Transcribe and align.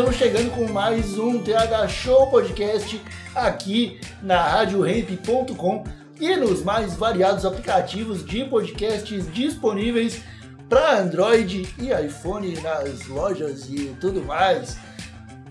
Estamos 0.00 0.16
chegando 0.16 0.50
com 0.52 0.66
mais 0.72 1.18
um 1.18 1.38
TH 1.38 1.86
Show 1.88 2.30
Podcast 2.30 2.98
aqui 3.34 4.00
na 4.22 4.42
RadioRamp.com 4.42 5.84
e 6.18 6.36
nos 6.36 6.62
mais 6.62 6.96
variados 6.96 7.44
aplicativos 7.44 8.24
de 8.24 8.46
podcasts 8.46 9.30
disponíveis 9.30 10.22
para 10.70 11.00
Android 11.00 11.68
e 11.78 11.92
iPhone 12.06 12.58
nas 12.62 13.08
lojas 13.08 13.68
e 13.68 13.94
tudo 14.00 14.24
mais. 14.24 14.78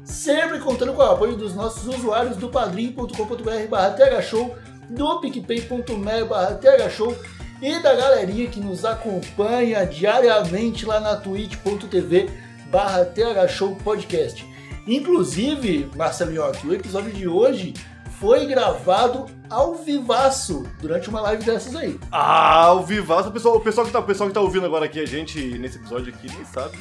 Sempre 0.04 0.58
contando 0.58 0.94
com 0.94 1.04
o 1.04 1.12
apoio 1.12 1.36
dos 1.36 1.54
nossos 1.54 1.86
usuários 1.86 2.36
do 2.36 2.50
padrim.com.br 2.50 3.68
barra 3.70 3.92
thshow, 3.92 4.58
do 4.90 5.20
picpay.me 5.20 6.24
barra 6.28 6.56
thshow 6.56 7.16
e 7.62 7.78
da 7.84 7.94
galerinha 7.94 8.48
que 8.48 8.60
nos 8.60 8.84
acompanha 8.84 9.86
diariamente 9.86 10.88
lá 10.88 11.00
na 11.00 11.18
twitch.tv 11.18 12.50
barra 12.70 13.06
thshow 13.06 13.76
podcast. 13.84 14.49
Inclusive, 14.90 15.88
Marcelo 15.96 16.34
York, 16.34 16.66
o 16.68 16.74
episódio 16.74 17.12
de 17.12 17.28
hoje 17.28 17.76
foi 18.20 18.48
gravado 18.48 19.28
ao 19.48 19.76
vivaço 19.76 20.66
durante 20.82 21.08
uma 21.10 21.22
live 21.22 21.44
dessas 21.44 21.76
aí. 21.76 22.00
Ah, 22.12 22.74
o 22.74 22.82
Vivaço, 22.82 23.30
o 23.30 23.32
pessoal, 23.32 23.56
o 23.58 23.62
pessoal 23.62 23.86
que 23.86 23.94
tá, 23.94 24.00
o 24.00 24.04
pessoal 24.04 24.28
que 24.28 24.34
tá 24.34 24.42
ouvindo 24.42 24.66
agora 24.66 24.86
aqui 24.86 25.00
a 25.00 25.06
gente 25.06 25.60
nesse 25.60 25.78
episódio 25.78 26.12
aqui 26.12 26.28
nem 26.36 26.44
sabe. 26.44 26.76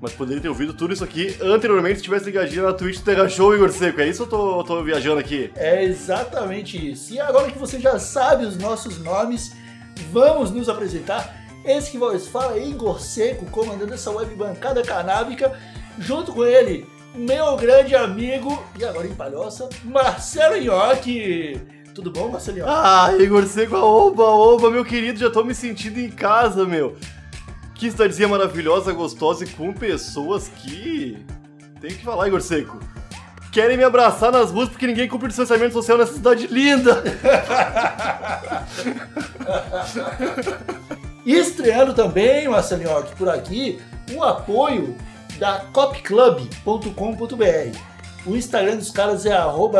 Mas 0.00 0.12
poderia 0.12 0.42
ter 0.42 0.48
ouvido 0.48 0.74
tudo 0.74 0.92
isso 0.92 1.04
aqui 1.04 1.36
anteriormente 1.40 1.98
se 1.98 2.02
tivesse 2.02 2.24
ligadinho 2.24 2.64
na 2.64 2.72
Twitch 2.72 2.98
do 2.98 3.04
Terra 3.04 3.28
Show 3.28 3.54
Igor 3.54 3.70
Seco. 3.70 4.00
É 4.00 4.08
isso 4.08 4.24
ou 4.24 4.58
eu 4.58 4.64
tô, 4.64 4.64
tô 4.64 4.82
viajando 4.82 5.20
aqui? 5.20 5.52
É 5.54 5.84
exatamente 5.84 6.90
isso. 6.90 7.14
E 7.14 7.20
agora 7.20 7.48
que 7.48 7.58
você 7.60 7.78
já 7.78 7.96
sabe 8.00 8.44
os 8.44 8.58
nossos 8.58 8.98
nomes, 8.98 9.54
vamos 10.10 10.50
nos 10.50 10.68
apresentar. 10.68 11.46
Esse 11.64 11.92
que 11.92 11.98
vos 11.98 12.26
fala 12.26 12.56
é 12.56 12.66
Igor 12.66 13.00
Seco, 13.00 13.46
comandando 13.46 13.94
essa 13.94 14.10
web 14.10 14.34
bancada 14.34 14.82
canábica, 14.82 15.56
junto 15.96 16.32
com 16.32 16.44
ele, 16.44 16.95
meu 17.16 17.56
grande 17.56 17.94
amigo, 17.94 18.62
e 18.78 18.84
agora 18.84 19.06
em 19.06 19.14
palhoça, 19.14 19.68
Marcelo 19.84 20.56
Nhoque. 20.62 21.60
Tudo 21.94 22.10
bom, 22.10 22.28
Marcelo 22.28 22.58
Nhoque? 22.58 22.70
Ah, 22.70 23.12
Igor 23.18 23.46
Seco, 23.46 23.76
oba, 23.76 24.24
oba, 24.24 24.70
meu 24.70 24.84
querido, 24.84 25.18
já 25.18 25.30
tô 25.30 25.42
me 25.42 25.54
sentindo 25.54 25.98
em 25.98 26.10
casa, 26.10 26.64
meu. 26.64 26.96
Que 27.74 27.90
cidadezinha 27.90 28.28
maravilhosa, 28.28 28.92
gostosa 28.92 29.44
e 29.44 29.48
com 29.48 29.72
pessoas 29.72 30.48
que. 30.48 31.24
Tem 31.80 31.90
que 31.90 32.04
falar, 32.04 32.28
Igor 32.28 32.40
Seco. 32.40 32.78
Querem 33.52 33.76
me 33.76 33.84
abraçar 33.84 34.30
nas 34.30 34.50
ruas 34.50 34.68
porque 34.68 34.86
ninguém 34.86 35.08
cumpre 35.08 35.26
o 35.26 35.28
distanciamento 35.28 35.72
social 35.72 35.96
nessa 35.96 36.12
cidade 36.12 36.46
linda. 36.46 37.02
E 41.26 41.34
estreando 41.34 41.92
também, 41.92 42.46
Marcelo 42.46 42.84
Nhoque, 42.84 43.16
por 43.16 43.28
aqui, 43.28 43.80
o 44.14 44.22
apoio 44.22 44.96
da 45.38 45.60
copclub.com.br. 45.72 47.78
O 48.26 48.36
Instagram 48.36 48.76
dos 48.76 48.90
caras 48.90 49.24
é 49.24 49.32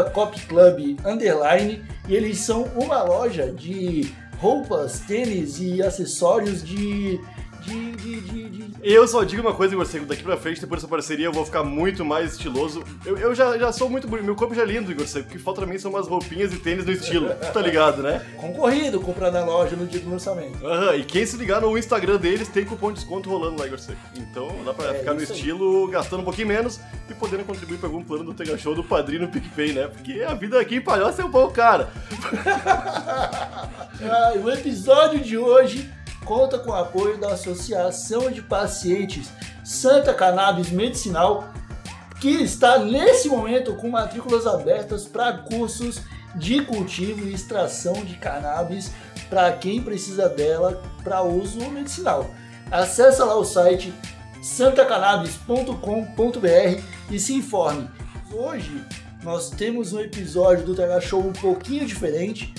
copclub, 0.05 0.97
underline, 1.05 1.85
e 2.09 2.15
eles 2.15 2.39
são 2.39 2.63
uma 2.77 3.03
loja 3.03 3.51
de 3.51 4.15
roupas, 4.39 5.01
tênis 5.01 5.61
e 5.61 5.83
acessórios 5.83 6.63
de... 6.63 7.21
de, 7.67 7.93
de, 7.97 8.21
de, 8.21 8.49
de- 8.49 8.67
Eu 8.83 9.07
só 9.09 9.25
digo 9.25 9.43
uma 9.43 9.53
coisa, 9.55 9.75
Igor 9.75 9.85
Seco, 9.87 10.07
daqui 10.07 10.23
pra 10.23 10.37
frente, 10.37 10.61
depois 10.61 10.81
dessa 10.81 10.89
parceria, 10.91 11.27
eu 11.27 11.33
vou 11.33 11.45
ficar 11.45 11.63
muito 11.65 12.05
mais 12.05 12.33
estiloso. 12.33 12.85
Eu, 13.05 13.17
eu 13.19 13.35
já, 13.35 13.59
já 13.59 13.73
sou 13.73 13.91
muito 13.91 14.07
bonito, 14.07 14.25
meu 14.25 14.37
corpo 14.37 14.55
já 14.55 14.63
é 14.63 14.65
lindo, 14.65 14.91
Igor 14.93 15.07
Seco. 15.07 15.29
O 15.29 15.33
que 15.33 15.39
falta 15.39 15.61
pra 15.63 15.71
mim 15.71 15.79
são 15.79 15.91
umas 15.91 16.07
roupinhas 16.07 16.53
e 16.53 16.57
tênis 16.59 16.85
no 16.85 16.93
estilo. 16.93 17.29
Tu 17.35 17.53
tá 17.53 17.61
ligado, 17.61 18.03
né? 18.03 18.25
concorrido 18.37 19.01
comprar 19.01 19.31
na 19.31 19.45
loja 19.45 19.75
no 19.77 19.87
dia 19.87 20.01
do 20.01 20.11
lançamento. 20.11 20.65
Aham, 20.67 20.95
e 20.97 21.05
quem 21.05 21.27
se 21.27 21.37
ligar 21.37 21.61
no 21.61 21.77
Instagram 21.77 22.17
deles 22.17 22.49
tem 22.49 22.65
cupom 22.65 22.89
de 22.93 23.01
desconto 23.01 23.29
rolando 23.29 23.59
lá, 23.61 23.67
Igor 23.67 23.79
Seco. 23.79 23.99
Então 24.17 24.49
dá 24.65 24.73
pra 24.73 24.95
É, 24.95 24.99
ficar 25.01 25.15
no 25.15 25.23
isso 25.23 25.33
aí. 25.33 25.39
estilo, 25.39 25.89
gastando 25.89 26.21
um 26.21 26.25
pouquinho 26.25 26.49
menos 26.49 26.81
e 27.11 27.15
podendo 27.15 27.45
contribuir 27.45 27.79
pra 27.79 27.89
algum 27.89 28.03
plano 28.05 28.25
do 28.25 28.35
Tega 28.35 28.57
Show 28.57 28.75
do 28.75 28.85
Padrinho 28.85 29.23
no 29.23 29.29
PicPay, 29.29 29.73
né? 29.73 29.89
Porque 29.89 30.23
a 30.23 30.35
vida 30.35 30.61
aqui 30.61 30.77
em 30.77 30.81
Palhoça 30.81 31.23
é 31.23 31.25
um 31.25 31.31
pouco 31.31 31.53
cara. 31.55 31.89
Ah, 34.09 34.33
e 34.35 34.39
o 34.39 34.51
episódio 34.51 35.21
de 35.21 35.39
hoje 35.39 35.91
conta 36.27 36.59
com 36.59 36.71
o 36.71 36.75
apoio 36.75 37.17
da 37.17 37.33
Associação 37.33 38.31
de 38.31 38.43
Pacientes 38.43 39.31
Santa 39.65 40.13
Cannabis 40.13 40.71
Medicinal, 40.71 41.49
que 42.21 42.29
está 42.29 42.79
nesse 42.79 43.29
momento 43.29 43.75
com 43.77 43.89
matrículas 43.89 44.47
abertas 44.47 45.07
para 45.07 45.39
cursos 45.39 46.03
de 46.35 46.61
cultivo 46.63 47.27
e 47.27 47.33
extração 47.33 48.05
de 48.05 48.17
cannabis 48.17 48.91
para 49.31 49.51
quem 49.53 49.81
precisa 49.81 50.29
dela 50.29 50.83
para 51.03 51.23
uso 51.23 51.59
medicinal. 51.71 52.29
Acesse 52.71 53.23
lá 53.23 53.37
o 53.37 53.45
site 53.45 53.95
santacannabis.com.br 54.43 56.83
e 57.11 57.21
se 57.21 57.35
informe. 57.35 57.89
Hoje 58.33 58.85
nós 59.23 59.51
temos 59.51 59.93
um 59.93 60.01
episódio 60.01 60.65
do 60.65 60.75
TH 60.75 61.01
Show 61.01 61.21
um 61.21 61.33
pouquinho 61.33 61.87
diferente, 61.87 62.53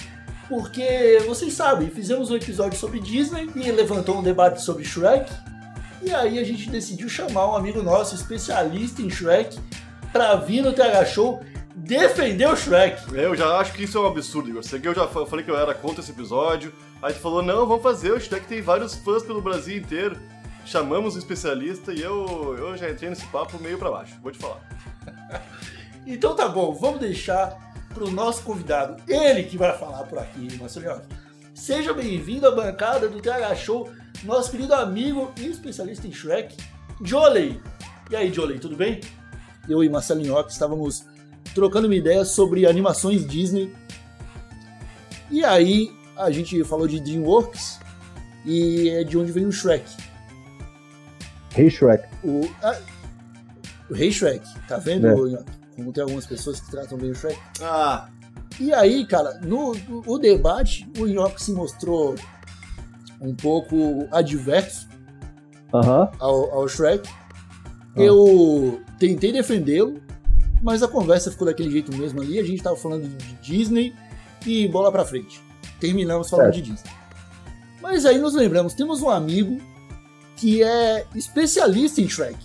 porque 0.49 1.21
vocês 1.25 1.53
sabem, 1.53 1.89
fizemos 1.89 2.31
um 2.31 2.35
episódio 2.35 2.77
sobre 2.77 2.99
Disney 2.99 3.49
e 3.55 3.71
levantou 3.71 4.17
um 4.17 4.23
debate 4.23 4.61
sobre 4.61 4.83
Shrek. 4.83 5.31
E 6.01 6.13
aí 6.13 6.39
a 6.39 6.43
gente 6.43 6.69
decidiu 6.69 7.09
chamar 7.09 7.47
um 7.51 7.55
amigo 7.55 7.81
nosso, 7.83 8.15
especialista 8.15 9.01
em 9.01 9.09
Shrek, 9.09 9.59
para 10.13 10.35
vir 10.35 10.61
no 10.61 10.71
TH 10.73 11.05
Show 11.05 11.41
defender 11.75 12.47
o 12.47 12.55
Shrek. 12.55 13.13
Eu 13.13 13.35
já 13.35 13.57
acho 13.57 13.73
que 13.73 13.83
isso 13.83 13.97
é 13.97 14.01
um 14.01 14.07
absurdo, 14.07 14.49
Igor 14.49 14.63
Seco. 14.63 14.87
Eu 14.87 14.95
já 14.95 15.07
fa- 15.07 15.25
falei 15.25 15.43
que 15.43 15.51
eu 15.51 15.57
era 15.57 15.73
contra 15.73 16.01
esse 16.01 16.11
episódio. 16.11 16.73
Aí 17.01 17.13
tu 17.13 17.19
falou, 17.19 17.41
não, 17.43 17.65
vamos 17.67 17.83
fazer, 17.83 18.11
o 18.11 18.19
Shrek 18.19 18.45
tem 18.47 18.61
vários 18.61 18.95
fãs 18.95 19.23
pelo 19.23 19.41
Brasil 19.41 19.77
inteiro. 19.77 20.17
Chamamos 20.65 21.15
um 21.15 21.19
especialista 21.19 21.93
e 21.93 22.01
eu, 22.01 22.55
eu 22.57 22.75
já 22.77 22.89
entrei 22.89 23.09
nesse 23.09 23.25
papo 23.27 23.57
meio 23.61 23.77
pra 23.77 23.89
baixo, 23.91 24.15
vou 24.21 24.31
te 24.31 24.37
falar. 24.37 24.59
Então 26.09 26.33
tá 26.37 26.47
bom, 26.47 26.73
vamos 26.73 27.01
deixar 27.01 27.66
pro 27.97 28.11
nosso 28.11 28.43
convidado, 28.43 29.01
ele 29.07 29.41
que 29.43 29.57
vai 29.57 29.75
falar 29.75 30.03
por 30.03 30.19
aqui, 30.19 30.55
Marcelo 30.59 31.01
Seja 31.55 31.93
bem-vindo 31.93 32.47
à 32.47 32.51
bancada 32.51 33.09
do 33.09 33.19
TH 33.19 33.55
Show, 33.55 33.89
nosso 34.23 34.51
querido 34.51 34.75
amigo 34.75 35.31
e 35.35 35.47
especialista 35.47 36.07
em 36.07 36.11
Shrek, 36.11 36.55
Joley. 37.01 37.59
E 38.11 38.15
aí, 38.15 38.31
Joley, 38.31 38.59
tudo 38.59 38.75
bem? 38.75 39.01
Eu 39.67 39.83
e 39.83 39.89
Marcelo 39.89 40.21
Nhoque 40.21 40.51
estávamos 40.51 41.05
trocando 41.55 41.87
uma 41.87 41.95
ideia 41.95 42.23
sobre 42.23 42.67
animações 42.67 43.25
Disney. 43.25 43.73
E 45.31 45.43
aí, 45.43 45.91
a 46.15 46.29
gente 46.29 46.63
falou 46.63 46.87
de 46.87 46.99
DreamWorks 46.99 47.79
e 48.45 48.89
é 48.89 49.03
de 49.03 49.17
onde 49.17 49.31
vem 49.31 49.47
o 49.47 49.51
Shrek. 49.51 49.89
Hey 51.57 51.71
Shrek. 51.71 52.07
O, 52.23 52.47
ah, 52.61 52.79
o 53.89 53.93
Rei 53.95 54.11
Shrek, 54.11 54.45
tá 54.67 54.77
vendo, 54.77 55.35
É. 55.35 55.56
Tem 55.93 56.01
algumas 56.03 56.25
pessoas 56.25 56.59
que 56.59 56.71
tratam 56.71 56.97
bem 56.97 57.11
o 57.11 57.15
Shrek. 57.15 57.39
Ah, 57.61 58.09
E 58.59 58.73
aí, 58.73 59.05
cara, 59.05 59.39
no, 59.43 59.73
no- 59.87 60.03
o 60.07 60.17
debate, 60.17 60.89
o 60.97 61.05
Nhoque 61.05 61.43
se 61.43 61.51
mostrou 61.51 62.15
um 63.21 63.33
pouco 63.35 64.07
adverso 64.11 64.87
Aham. 65.73 66.09
ao, 66.19 66.51
ao 66.53 66.67
Shrek. 66.67 67.07
Eu 67.95 68.81
tentei 68.99 69.31
defendê-lo, 69.31 70.01
mas 70.61 70.81
a 70.83 70.87
conversa 70.87 71.31
ficou 71.31 71.45
daquele 71.47 71.69
jeito 71.71 71.95
mesmo 71.95 72.21
ali. 72.21 72.39
A 72.39 72.43
gente 72.43 72.61
tava 72.63 72.75
falando 72.75 73.07
de 73.07 73.33
Disney 73.35 73.93
e 74.45 74.67
bola 74.67 74.91
pra 74.91 75.05
frente. 75.05 75.39
Terminamos 75.79 76.29
falando 76.29 76.53
Certo. 76.53 76.63
de 76.63 76.71
Disney. 76.71 76.91
Mas 77.81 78.05
aí 78.05 78.17
nos 78.17 78.33
lembramos, 78.33 78.73
temos 78.73 79.01
um 79.01 79.09
amigo 79.09 79.59
que 80.35 80.61
é 80.63 81.05
especialista 81.15 82.01
em 82.01 82.07
Shrek. 82.09 82.37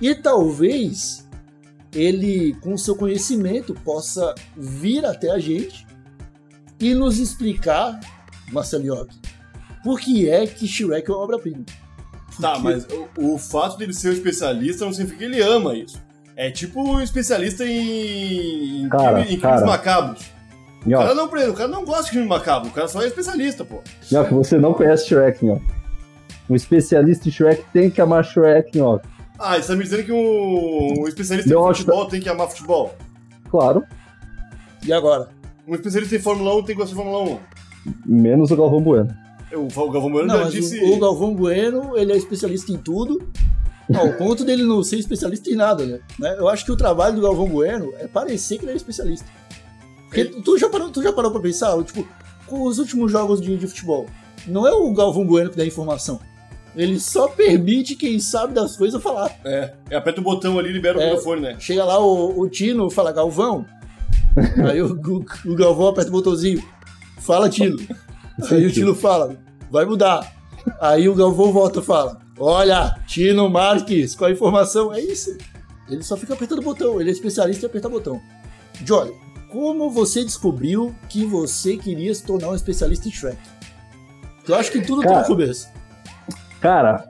E 0.00 0.14
talvez 0.14 1.21
ele, 1.94 2.54
com 2.60 2.76
seu 2.76 2.94
conhecimento, 2.96 3.74
possa 3.74 4.34
vir 4.56 5.04
até 5.04 5.30
a 5.30 5.38
gente 5.38 5.86
e 6.80 6.94
nos 6.94 7.18
explicar, 7.18 7.98
Marcelo 8.50 8.84
York, 8.84 9.14
por 9.84 10.00
que 10.00 10.28
é 10.28 10.46
que 10.46 10.66
Shrek 10.66 11.10
é 11.10 11.14
uma 11.14 11.22
obra-prima. 11.22 11.64
Tá, 12.40 12.58
mas 12.58 12.86
o, 13.18 13.34
o 13.34 13.38
fato 13.38 13.76
dele 13.76 13.92
ser 13.92 14.08
um 14.08 14.12
especialista 14.12 14.84
não 14.84 14.92
significa 14.92 15.18
que 15.18 15.24
ele 15.24 15.42
ama 15.42 15.74
isso. 15.74 16.00
É 16.34 16.50
tipo 16.50 16.80
um 16.82 16.98
especialista 17.00 17.64
em, 17.66 18.88
Cara, 18.88 19.20
crime- 19.20 19.34
em 19.34 19.38
crimes 19.38 19.40
cara. 19.40 19.66
macabros. 19.66 20.24
O 20.86 20.90
cara 20.90 21.14
não, 21.14 21.26
o 21.26 21.52
cara 21.54 21.68
não 21.68 21.84
gosta 21.84 22.04
de 22.04 22.10
filme 22.12 22.26
macabro, 22.26 22.70
o 22.70 22.72
cara 22.72 22.88
só 22.88 23.02
é 23.02 23.06
especialista, 23.06 23.64
pô. 23.64 23.82
Nhoque, 24.10 24.32
você 24.34 24.58
não 24.58 24.72
conhece 24.72 25.06
Shrek, 25.08 25.44
Nhoque. 25.44 25.64
Um 26.50 26.56
especialista 26.56 27.28
em 27.28 27.32
Shrek 27.32 27.64
tem 27.72 27.90
que 27.90 28.00
amar 28.00 28.24
Shrek, 28.24 28.76
Nhoque. 28.76 29.06
Ah, 29.38 29.56
você 29.60 29.68
tá 29.68 29.76
me 29.76 29.82
dizendo 29.84 30.04
que 30.04 30.12
um, 30.12 31.02
um 31.02 31.08
especialista 31.08 31.52
Eu 31.52 31.60
em 31.66 31.70
acho 31.70 31.80
futebol 31.80 32.06
tem 32.06 32.20
que 32.20 32.28
amar 32.28 32.48
futebol? 32.48 32.94
Claro, 33.50 33.84
E 34.84 34.92
agora? 34.92 35.28
Um 35.66 35.74
especialista 35.74 36.16
em 36.16 36.20
Fórmula 36.20 36.54
1 36.56 36.62
tem 36.64 36.74
que 36.76 36.82
gostar 36.82 36.96
de 36.96 37.02
Fórmula 37.02 37.38
1. 37.84 37.92
menos 38.06 38.50
o 38.50 38.56
Galvão 38.56 38.80
Bueno. 38.80 39.14
Eu, 39.50 39.64
o 39.66 39.90
Galvão 39.90 40.10
Bueno 40.10 40.28
Não, 40.28 40.44
já 40.44 40.50
disse... 40.50 40.78
o, 40.80 40.94
o 40.94 40.98
Galvão 40.98 41.34
Bueno, 41.34 41.96
ele 41.96 42.12
é 42.12 42.16
especialista 42.16 42.72
em 42.72 42.78
tudo. 42.78 43.22
Ao 43.94 44.12
ponto 44.14 44.44
dele 44.44 44.62
não 44.62 44.82
ser 44.82 44.96
especialista 44.98 45.50
em 45.50 45.56
nada, 45.56 45.84
né? 45.84 46.00
Né? 46.18 46.36
Eu 46.38 46.48
acho 46.48 46.64
que 46.64 46.72
o 46.72 46.76
trabalho 46.76 47.16
do 47.16 47.20
Galvão 47.20 47.48
Bueno 47.48 47.92
é 47.98 48.06
parecer 48.06 48.58
que 48.58 48.64
ele 48.64 48.72
é 48.72 48.76
especialista. 48.76 49.26
Porque 50.06 50.24
tu 50.24 50.56
já 50.58 50.68
parou, 50.68 50.90
tu 50.90 51.02
já 51.02 51.12
parou 51.12 51.30
pra 51.30 51.40
pensar, 51.40 51.76
tipo, 51.84 52.06
com 52.46 52.62
os 52.62 52.78
últimos 52.78 53.10
jogos 53.10 53.40
de, 53.40 53.56
de 53.56 53.66
futebol, 53.66 54.06
não 54.46 54.66
é 54.66 54.72
o 54.72 54.92
Galvão 54.92 55.26
Bueno 55.26 55.50
que 55.50 55.56
dá 55.56 55.66
informação. 55.66 56.20
Ele 56.74 56.98
só 56.98 57.28
permite 57.28 57.94
quem 57.94 58.18
sabe 58.18 58.54
das 58.54 58.76
coisas 58.76 59.02
falar. 59.02 59.30
É, 59.44 59.72
é, 59.90 59.96
aperta 59.96 60.20
o 60.20 60.24
botão 60.24 60.58
ali 60.58 60.70
e 60.70 60.72
libera 60.72 60.98
o 60.98 61.00
É. 61.02 61.06
microfone, 61.10 61.42
né? 61.42 61.56
Chega 61.58 61.84
lá 61.84 61.98
o, 61.98 62.40
o 62.40 62.48
Tino 62.48 62.88
fala, 62.90 63.12
Galvão. 63.12 63.66
Aí 64.70 64.80
o, 64.80 64.94
o- 64.94 65.24
o 65.52 65.54
Galvão 65.54 65.88
aperta 65.88 66.08
o 66.08 66.12
botãozinho. 66.12 66.62
Fala, 67.20 67.48
Tino. 67.50 67.76
Aí 68.50 68.64
o 68.66 68.72
Tino 68.72 68.94
fala, 68.94 69.36
vai 69.70 69.84
mudar. 69.84 70.32
Aí 70.80 71.08
o 71.08 71.14
Galvão 71.14 71.52
volta 71.52 71.80
e 71.80 71.82
fala, 71.82 72.18
olha, 72.38 72.94
Tino 73.06 73.48
Marques, 73.50 74.14
com 74.14 74.24
a 74.24 74.30
informação. 74.30 74.92
É 74.94 75.00
isso. 75.00 75.36
Ele 75.90 76.02
só 76.02 76.16
fica 76.16 76.32
apertando 76.32 76.60
o 76.60 76.62
botão. 76.62 76.98
Ele 77.00 77.10
é 77.10 77.12
especialista 77.12 77.66
em 77.66 77.68
apertar 77.68 77.90
botão. 77.90 78.18
Jolly, 78.84 79.12
como 79.50 79.90
você 79.90 80.24
descobriu 80.24 80.94
que 81.10 81.26
você 81.26 81.76
queria 81.76 82.14
se 82.14 82.24
tornar 82.24 82.48
um 82.48 82.54
especialista 82.54 83.06
em 83.08 83.12
Shrek? 83.12 83.36
Eu 84.48 84.54
acho 84.56 84.72
que 84.72 84.80
tudo 84.80 85.02
tem 85.02 85.10
Cara. 85.10 85.20
no 85.20 85.26
começo. 85.26 85.68
Cara, 86.62 87.02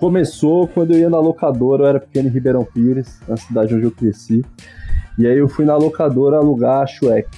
começou 0.00 0.66
quando 0.66 0.90
eu 0.90 0.98
ia 0.98 1.08
na 1.08 1.20
locadora, 1.20 1.84
eu 1.84 1.86
era 1.86 2.00
pequeno 2.00 2.26
em 2.28 2.32
Ribeirão 2.32 2.64
Pires, 2.64 3.20
na 3.28 3.36
cidade 3.36 3.72
onde 3.72 3.84
eu 3.84 3.92
cresci. 3.92 4.44
E 5.16 5.24
aí 5.28 5.38
eu 5.38 5.48
fui 5.48 5.64
na 5.64 5.76
locadora 5.76 6.38
alugar 6.38 6.88
Shrek 6.88 7.28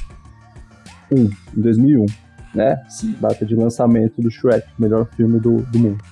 1, 1.12 1.18
em 1.18 1.30
2001, 1.52 2.06
né? 2.54 2.82
Sim. 2.88 3.14
Data 3.20 3.44
de 3.44 3.54
lançamento 3.54 4.22
do 4.22 4.30
Shrek, 4.30 4.66
o 4.78 4.82
melhor 4.82 5.06
filme 5.14 5.38
do, 5.38 5.58
do 5.58 5.78
mundo. 5.78 6.02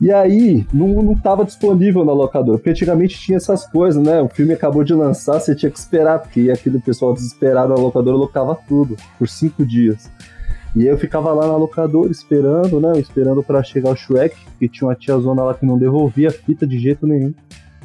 E 0.00 0.10
aí, 0.10 0.66
não, 0.72 0.88
não 1.02 1.14
tava 1.14 1.44
disponível 1.44 2.06
na 2.06 2.12
locadora, 2.14 2.56
porque 2.56 2.70
antigamente 2.70 3.20
tinha 3.20 3.36
essas 3.36 3.66
coisas, 3.66 4.02
né? 4.02 4.18
O 4.22 4.30
filme 4.30 4.54
acabou 4.54 4.82
de 4.82 4.94
lançar, 4.94 5.38
você 5.38 5.54
tinha 5.54 5.70
que 5.70 5.78
esperar, 5.78 6.20
porque 6.20 6.50
aquele 6.50 6.80
pessoal 6.80 7.12
desesperado 7.12 7.74
na 7.74 7.78
locadora 7.78 8.16
locava 8.16 8.58
tudo, 8.66 8.96
por 9.18 9.28
cinco 9.28 9.64
dias. 9.64 10.10
E 10.74 10.86
eu 10.86 10.96
ficava 10.96 11.32
lá 11.32 11.46
na 11.46 11.56
locadora 11.56 12.10
esperando, 12.10 12.80
né? 12.80 12.98
Esperando 12.98 13.42
pra 13.42 13.62
chegar 13.62 13.90
o 13.90 13.96
Shrek, 13.96 14.34
porque 14.44 14.68
tinha 14.68 14.88
uma 14.88 14.94
tiazona 14.94 15.42
lá 15.42 15.54
que 15.54 15.66
não 15.66 15.78
devolvia 15.78 16.28
a 16.28 16.32
fita 16.32 16.66
de 16.66 16.78
jeito 16.78 17.06
nenhum. 17.06 17.34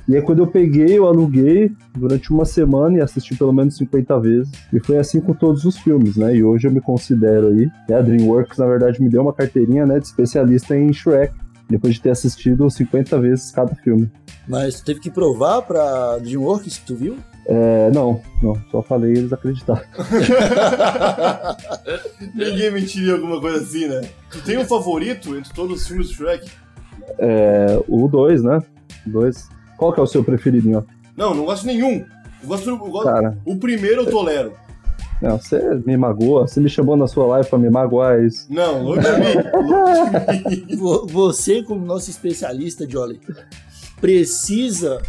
E 0.08 0.16
aí 0.16 0.22
quando 0.22 0.40
eu 0.40 0.48
peguei, 0.48 0.98
eu 0.98 1.06
aluguei 1.06 1.70
durante 1.94 2.32
uma 2.32 2.46
semana 2.46 2.98
e 2.98 3.02
assisti 3.02 3.36
pelo 3.36 3.52
menos 3.52 3.76
50 3.76 4.20
vezes. 4.22 4.52
E 4.72 4.80
foi 4.80 4.98
assim 4.98 5.20
com 5.20 5.34
todos 5.34 5.66
os 5.66 5.78
filmes, 5.78 6.16
né? 6.16 6.34
E 6.34 6.44
hoje 6.44 6.66
eu 6.66 6.72
me 6.72 6.80
considero 6.80 7.48
aí. 7.48 7.70
né, 7.90 7.96
A 7.98 8.02
DreamWorks, 8.02 8.58
na 8.58 8.68
verdade, 8.68 9.02
me 9.02 9.10
deu 9.10 9.22
uma 9.22 9.34
carteirinha 9.34 9.86
né, 9.86 10.00
de 10.00 10.06
especialista 10.06 10.78
em 10.78 10.94
Shrek. 10.94 11.34
Depois 11.70 11.96
de 11.96 12.02
ter 12.02 12.12
assistido 12.12 12.70
50 12.70 13.20
vezes 13.20 13.52
cada 13.52 13.76
filme. 13.76 14.10
Mas 14.48 14.76
tu 14.80 14.86
teve 14.86 15.02
que 15.02 15.12
provar 15.12 15.62
pra 15.64 16.18
DreamWorks 16.20 16.78
que 16.78 16.86
tu 16.86 16.96
viu? 16.96 17.18
É, 17.46 17.92
não, 17.94 18.22
não, 18.42 18.56
só 18.72 18.82
falei 18.82 19.12
eles 19.12 19.34
acreditaram. 19.34 19.84
Ninguém 22.34 22.72
mentiria 22.72 23.14
alguma 23.14 23.40
coisa 23.40 23.62
assim, 23.64 23.88
né? 23.88 24.02
Tu 24.32 24.42
tem 24.44 24.58
um 24.58 24.66
favorito 24.66 25.36
entre 25.36 25.54
todos 25.54 25.82
os 25.82 25.88
filmes 25.88 26.08
do 26.08 26.14
Shrek? 26.14 26.50
É, 27.20 27.80
o 27.88 28.08
2, 28.08 28.44
né? 28.44 28.60
O 29.06 29.10
2. 29.10 29.50
Qual 29.78 29.94
que 29.94 30.00
é 30.00 30.04
o 30.04 30.08
seu 30.08 30.24
preferido, 30.24 30.78
ó? 30.78 30.84
Não, 31.16 31.34
não 31.34 31.46
gosto 31.46 31.62
de 31.62 31.68
nenhum. 31.68 32.06
Eu 32.42 32.48
gosto, 32.48 32.70
eu 32.70 32.78
gosto- 32.78 33.06
Cara, 33.10 33.38
O 33.46 33.58
primeiro 33.58 34.02
eu 34.02 34.10
tolero. 34.12 34.54
Não, 35.22 35.38
você 35.38 35.60
me 35.86 35.98
magoa, 35.98 36.48
você 36.48 36.60
me 36.60 36.70
chamou 36.70 36.96
na 36.96 37.08
sua 37.08 37.26
live 37.28 37.50
pra 37.50 37.58
me 37.60 37.70
magoar, 37.70 38.20
é 38.20 38.26
isso. 38.26 38.46
Não, 38.50 38.84
longe 38.84 39.02
de 39.02 40.68
mim. 40.68 40.78
Você, 41.08 41.64
como 41.64 41.86
nosso 41.86 42.10
especialista, 42.10 42.90
Jolly, 42.90 43.20
precisa 44.00 45.02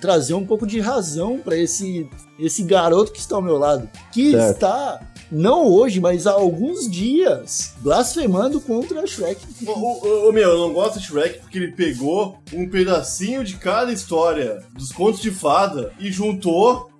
trazer 0.00 0.34
um 0.34 0.44
pouco 0.44 0.66
de 0.66 0.80
razão 0.80 1.38
pra 1.38 1.56
esse, 1.56 2.08
esse 2.38 2.62
garoto 2.62 3.12
que 3.12 3.18
está 3.20 3.36
ao 3.36 3.42
meu 3.42 3.56
lado. 3.56 3.88
Que 4.12 4.32
Certo. 4.32 4.52
está, 4.52 5.00
não 5.32 5.66
hoje, 5.66 5.98
mas 5.98 6.26
há 6.26 6.32
alguns 6.32 6.90
dias, 6.90 7.74
blasfemando 7.80 8.60
contra 8.60 9.00
a 9.00 9.06
Shrek. 9.06 9.40
Ô, 9.66 9.70
ô, 9.72 10.28
ô, 10.28 10.32
meu, 10.32 10.50
eu 10.50 10.58
não 10.58 10.74
gosto 10.74 10.98
de 10.98 11.06
Shrek 11.06 11.38
porque 11.40 11.56
ele 11.58 11.72
pegou 11.72 12.36
um 12.52 12.68
pedacinho 12.68 13.42
de 13.42 13.56
cada 13.56 13.92
história 13.92 14.62
dos 14.74 14.92
contos 14.92 15.20
de 15.20 15.30
fada 15.30 15.92
e 15.98 16.10
juntou 16.10 16.90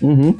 Uhum. 0.00 0.36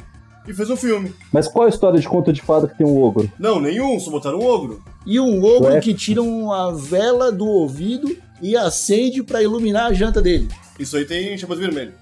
E 0.47 0.53
fez 0.53 0.69
um 0.69 0.75
filme. 0.75 1.13
Mas 1.31 1.47
qual 1.47 1.65
a 1.65 1.69
história 1.69 1.99
de 1.99 2.07
conta 2.07 2.31
de 2.33 2.41
fada 2.41 2.67
que 2.67 2.77
tem 2.77 2.85
um 2.87 3.01
ogro? 3.01 3.31
Não, 3.39 3.59
nenhum, 3.61 3.99
só 3.99 4.11
botaram 4.11 4.39
um 4.39 4.45
ogro. 4.45 4.81
E 5.05 5.19
um 5.19 5.43
ogro 5.43 5.71
Shrek. 5.71 5.81
que 5.81 5.93
tira 5.93 6.21
uma 6.21 6.73
vela 6.75 7.31
do 7.31 7.45
ouvido 7.45 8.15
e 8.41 8.55
acende 8.57 9.23
pra 9.23 9.41
iluminar 9.41 9.87
a 9.87 9.93
janta 9.93 10.21
dele. 10.21 10.47
Isso 10.79 10.97
aí 10.97 11.05
tem 11.05 11.37
chapéu 11.37 11.55
vermelho. 11.57 11.93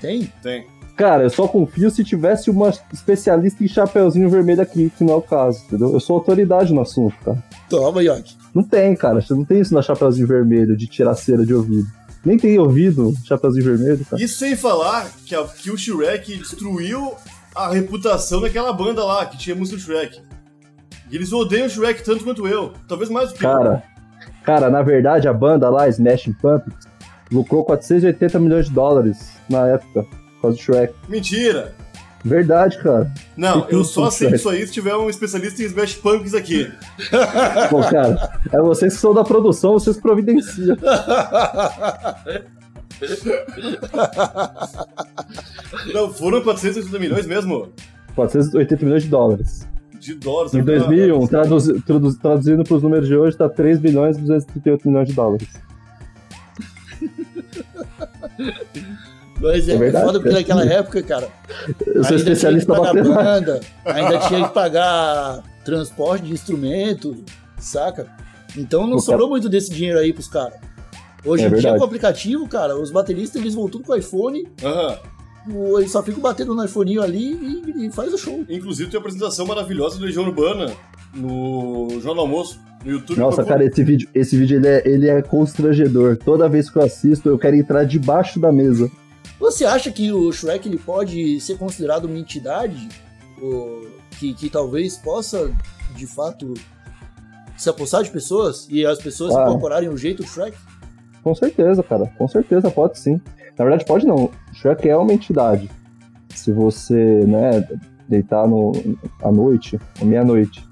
Tem? 0.00 0.32
Tem. 0.42 0.66
Cara, 0.96 1.22
eu 1.24 1.30
só 1.30 1.48
confio 1.48 1.90
se 1.90 2.04
tivesse 2.04 2.50
uma 2.50 2.70
especialista 2.92 3.64
em 3.64 3.68
chapeuzinho 3.68 4.28
vermelho 4.28 4.60
aqui, 4.60 4.92
que 4.96 5.02
não 5.04 5.14
é 5.14 5.16
o 5.16 5.22
caso, 5.22 5.62
entendeu? 5.66 5.92
Eu 5.92 6.00
sou 6.00 6.16
autoridade 6.16 6.74
no 6.74 6.80
assunto, 6.82 7.14
cara. 7.24 7.42
Toma, 7.70 8.02
York. 8.02 8.34
Não 8.54 8.62
tem, 8.62 8.94
cara. 8.94 9.20
Você 9.22 9.32
não 9.32 9.44
tem 9.44 9.60
isso 9.60 9.72
na 9.72 9.80
chapeuzinho 9.80 10.26
vermelho, 10.26 10.76
de 10.76 10.86
tirar 10.86 11.14
cera 11.14 11.44
de 11.46 11.54
ouvido. 11.54 11.86
Nem 12.22 12.36
tem 12.36 12.58
ouvido 12.58 13.14
chapeuzinho 13.24 13.64
vermelho, 13.64 14.04
cara. 14.04 14.22
Isso 14.22 14.38
sem 14.38 14.54
falar 14.54 15.10
que, 15.24 15.34
a- 15.34 15.44
que 15.44 15.70
o 15.70 15.76
Shrek 15.78 16.36
destruiu 16.36 17.14
a 17.54 17.72
reputação 17.72 18.40
daquela 18.40 18.72
banda 18.72 19.04
lá, 19.04 19.26
que 19.26 19.36
tinha 19.36 19.56
música 19.56 19.76
do 19.76 19.82
Shrek. 19.82 20.20
E 21.10 21.16
eles 21.16 21.32
odeiam 21.32 21.66
o 21.66 21.70
Shrek 21.70 22.02
tanto 22.04 22.24
quanto 22.24 22.46
eu. 22.46 22.72
Talvez 22.86 23.10
mais 23.10 23.32
do 23.32 23.38
que 23.38 23.44
eu. 23.44 23.50
Cara, 23.50 23.82
cara, 24.44 24.70
na 24.70 24.82
verdade, 24.82 25.28
a 25.28 25.32
banda 25.32 25.68
lá, 25.68 25.88
Smashing 25.88 26.32
Pumpkins, 26.34 26.86
lucrou 27.30 27.64
480 27.64 28.38
milhões 28.38 28.66
de 28.66 28.72
dólares 28.72 29.32
na 29.48 29.66
época, 29.66 30.02
por 30.02 30.42
causa 30.42 30.56
do 30.56 30.62
Shrek. 30.62 30.94
Mentira! 31.08 31.74
Verdade, 32.22 32.78
cara. 32.78 33.10
Não, 33.34 33.66
eu 33.70 33.82
só 33.82 34.04
aceito 34.04 34.34
isso 34.34 34.48
aí 34.48 34.66
se 34.66 34.72
tiver 34.72 34.94
um 34.94 35.08
especialista 35.08 35.62
em 35.62 35.66
Smash 35.66 35.94
Punks 35.94 36.34
aqui. 36.34 36.70
Pô, 37.70 37.80
cara, 37.80 38.30
é 38.52 38.58
vocês 38.60 38.94
que 38.94 39.00
são 39.00 39.14
da 39.14 39.24
produção, 39.24 39.72
vocês 39.72 39.96
providenciam. 39.96 40.76
Não, 45.94 46.12
foram 46.12 46.42
480 46.42 46.98
milhões 46.98 47.26
mesmo? 47.26 47.68
480 48.14 48.84
milhões 48.84 49.02
de 49.04 49.08
dólares. 49.08 49.66
De 49.98 50.14
dólares. 50.14 50.54
Em 50.54 50.58
né? 50.58 50.64
2001, 50.64 51.26
traduzi- 51.26 51.80
tradu- 51.82 52.18
traduzindo 52.18 52.64
para 52.64 52.74
os 52.76 52.82
números 52.82 53.08
de 53.08 53.16
hoje, 53.16 53.36
tá 53.36 53.48
3 53.48 53.78
bilhões 53.78 54.16
e 54.16 54.20
238 54.20 54.88
milhões 54.88 55.08
de 55.08 55.14
dólares. 55.14 55.48
Mas 59.40 59.68
é, 59.68 59.72
É 59.72 59.76
verdade, 59.78 60.04
foda 60.04 60.20
porque 60.20 60.44
cara. 60.44 60.60
naquela 60.60 60.64
época, 60.80 61.02
cara, 61.02 61.28
Eu 61.86 62.04
sou 62.04 62.16
especialista 62.16 62.74
tinha 62.74 62.92
que 62.92 62.92
pagar 62.92 63.24
banda, 63.24 63.60
ainda 63.86 64.18
tinha 64.28 64.46
que 64.48 64.52
pagar 64.54 65.42
transporte 65.64 66.26
de 66.26 66.32
instrumento, 66.34 67.24
saca? 67.58 68.06
Então 68.56 68.86
não 68.86 68.98
sobrou 68.98 69.28
muito 69.30 69.48
desse 69.48 69.70
dinheiro 69.70 69.98
aí 69.98 70.12
pros 70.12 70.28
caras. 70.28 70.58
Hoje 71.24 71.44
É 71.44 71.48
em 71.48 71.54
dia, 71.54 71.74
com 71.74 71.80
o 71.80 71.84
aplicativo, 71.84 72.48
cara, 72.48 72.78
os 72.78 72.90
bateristas 72.90 73.40
eles 73.40 73.54
vão 73.54 73.68
tudo 73.68 73.84
com 73.84 73.92
o 73.92 73.96
iPhone, 73.96 74.46
Aham. 74.64 74.98
eles 75.78 75.90
só 75.90 76.02
ficam 76.02 76.20
batendo 76.20 76.54
no 76.54 76.64
iPhone 76.64 76.98
ali 76.98 77.62
e, 77.76 77.86
e 77.86 77.90
faz 77.90 78.12
o 78.12 78.18
show. 78.18 78.44
Inclusive 78.48 78.90
tem 78.90 78.98
uma 78.98 79.02
apresentação 79.06 79.46
maravilhosa 79.46 79.98
do 79.98 80.04
Legião 80.06 80.24
Urbana 80.24 80.72
no 81.14 81.88
Jornal 81.94 82.14
do 82.14 82.20
Almoço, 82.22 82.60
no 82.84 82.92
YouTube. 82.92 83.18
Nossa, 83.18 83.44
cara, 83.44 83.64
esse 83.64 83.82
vídeo, 83.84 84.08
esse 84.14 84.36
vídeo 84.36 84.56
ele 84.58 84.68
é, 84.68 84.82
ele 84.88 85.08
é 85.08 85.20
constrangedor. 85.20 86.16
Toda 86.16 86.48
vez 86.48 86.70
que 86.70 86.76
eu 86.78 86.82
assisto, 86.82 87.28
eu 87.28 87.38
quero 87.38 87.56
entrar 87.56 87.84
debaixo 87.84 88.38
da 88.40 88.50
mesa. 88.52 88.90
Você 89.38 89.64
acha 89.64 89.90
que 89.90 90.12
o 90.12 90.30
Shrek 90.32 90.68
ele 90.68 90.78
pode 90.78 91.40
ser 91.40 91.56
considerado 91.58 92.04
uma 92.04 92.18
entidade 92.18 92.88
ou, 93.40 93.86
que, 94.18 94.34
que 94.34 94.50
talvez 94.50 94.96
possa, 94.98 95.50
de 95.96 96.06
fato, 96.06 96.52
se 97.56 97.68
apossar 97.68 98.02
de 98.02 98.10
pessoas 98.10 98.66
e 98.70 98.84
as 98.86 98.98
pessoas 98.98 99.34
Ah. 99.34 99.42
incorporarem 99.42 99.88
o 99.88 99.96
jeito 99.96 100.22
do 100.22 100.28
Shrek? 100.28 100.56
Com 101.22 101.34
certeza, 101.34 101.82
cara. 101.82 102.06
Com 102.16 102.26
certeza, 102.28 102.70
pode 102.70 102.98
sim. 102.98 103.20
Na 103.58 103.64
verdade, 103.64 103.84
pode 103.84 104.06
não. 104.06 104.30
Shrek 104.54 104.88
é 104.88 104.96
uma 104.96 105.12
entidade. 105.12 105.70
Se 106.34 106.50
você, 106.52 107.24
né, 107.26 107.66
deitar 108.08 108.46
no, 108.48 108.72
à 109.22 109.30
noite, 109.30 109.78
à 110.00 110.04
meia-noite, 110.04 110.64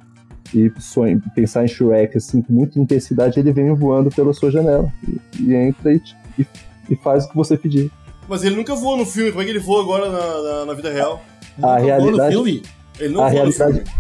e 0.55 0.73
sonha, 0.81 1.21
pensar 1.35 1.65
em 1.65 1.69
Shrek 1.69 2.17
assim, 2.17 2.41
com 2.41 2.53
muita 2.53 2.79
intensidade, 2.79 3.39
ele 3.39 3.53
vem 3.53 3.73
voando 3.75 4.09
pela 4.11 4.33
sua 4.33 4.51
janela. 4.51 4.91
E, 5.39 5.43
e 5.43 5.55
entra 5.55 5.93
e, 5.93 6.01
e, 6.39 6.47
e 6.91 6.97
faz 6.97 7.27
o 7.27 7.29
que 7.29 7.37
você 7.37 7.57
pedir. 7.57 7.91
Mas 8.27 8.43
ele 8.45 8.57
nunca 8.57 8.75
voou 8.75 8.97
no 8.97 9.05
filme, 9.05 9.31
como 9.31 9.43
é 9.43 9.45
que 9.45 9.51
ele 9.51 9.59
voa 9.59 9.83
agora 9.83 10.11
na, 10.11 10.43
na- 10.43 10.65
na 10.67 10.75
vida 10.75 10.91
real? 10.91 11.23
Nunca 11.59 11.69
voou 11.77 11.85
realidade- 11.87 12.37
no 12.37 12.45
filme? 12.45 12.63
Ele 12.99 13.15
não 13.15 13.21
A 13.23 13.29
voa 13.29 13.45
no 13.45 13.51
realidade- 13.51 13.73
filme. 13.85 13.91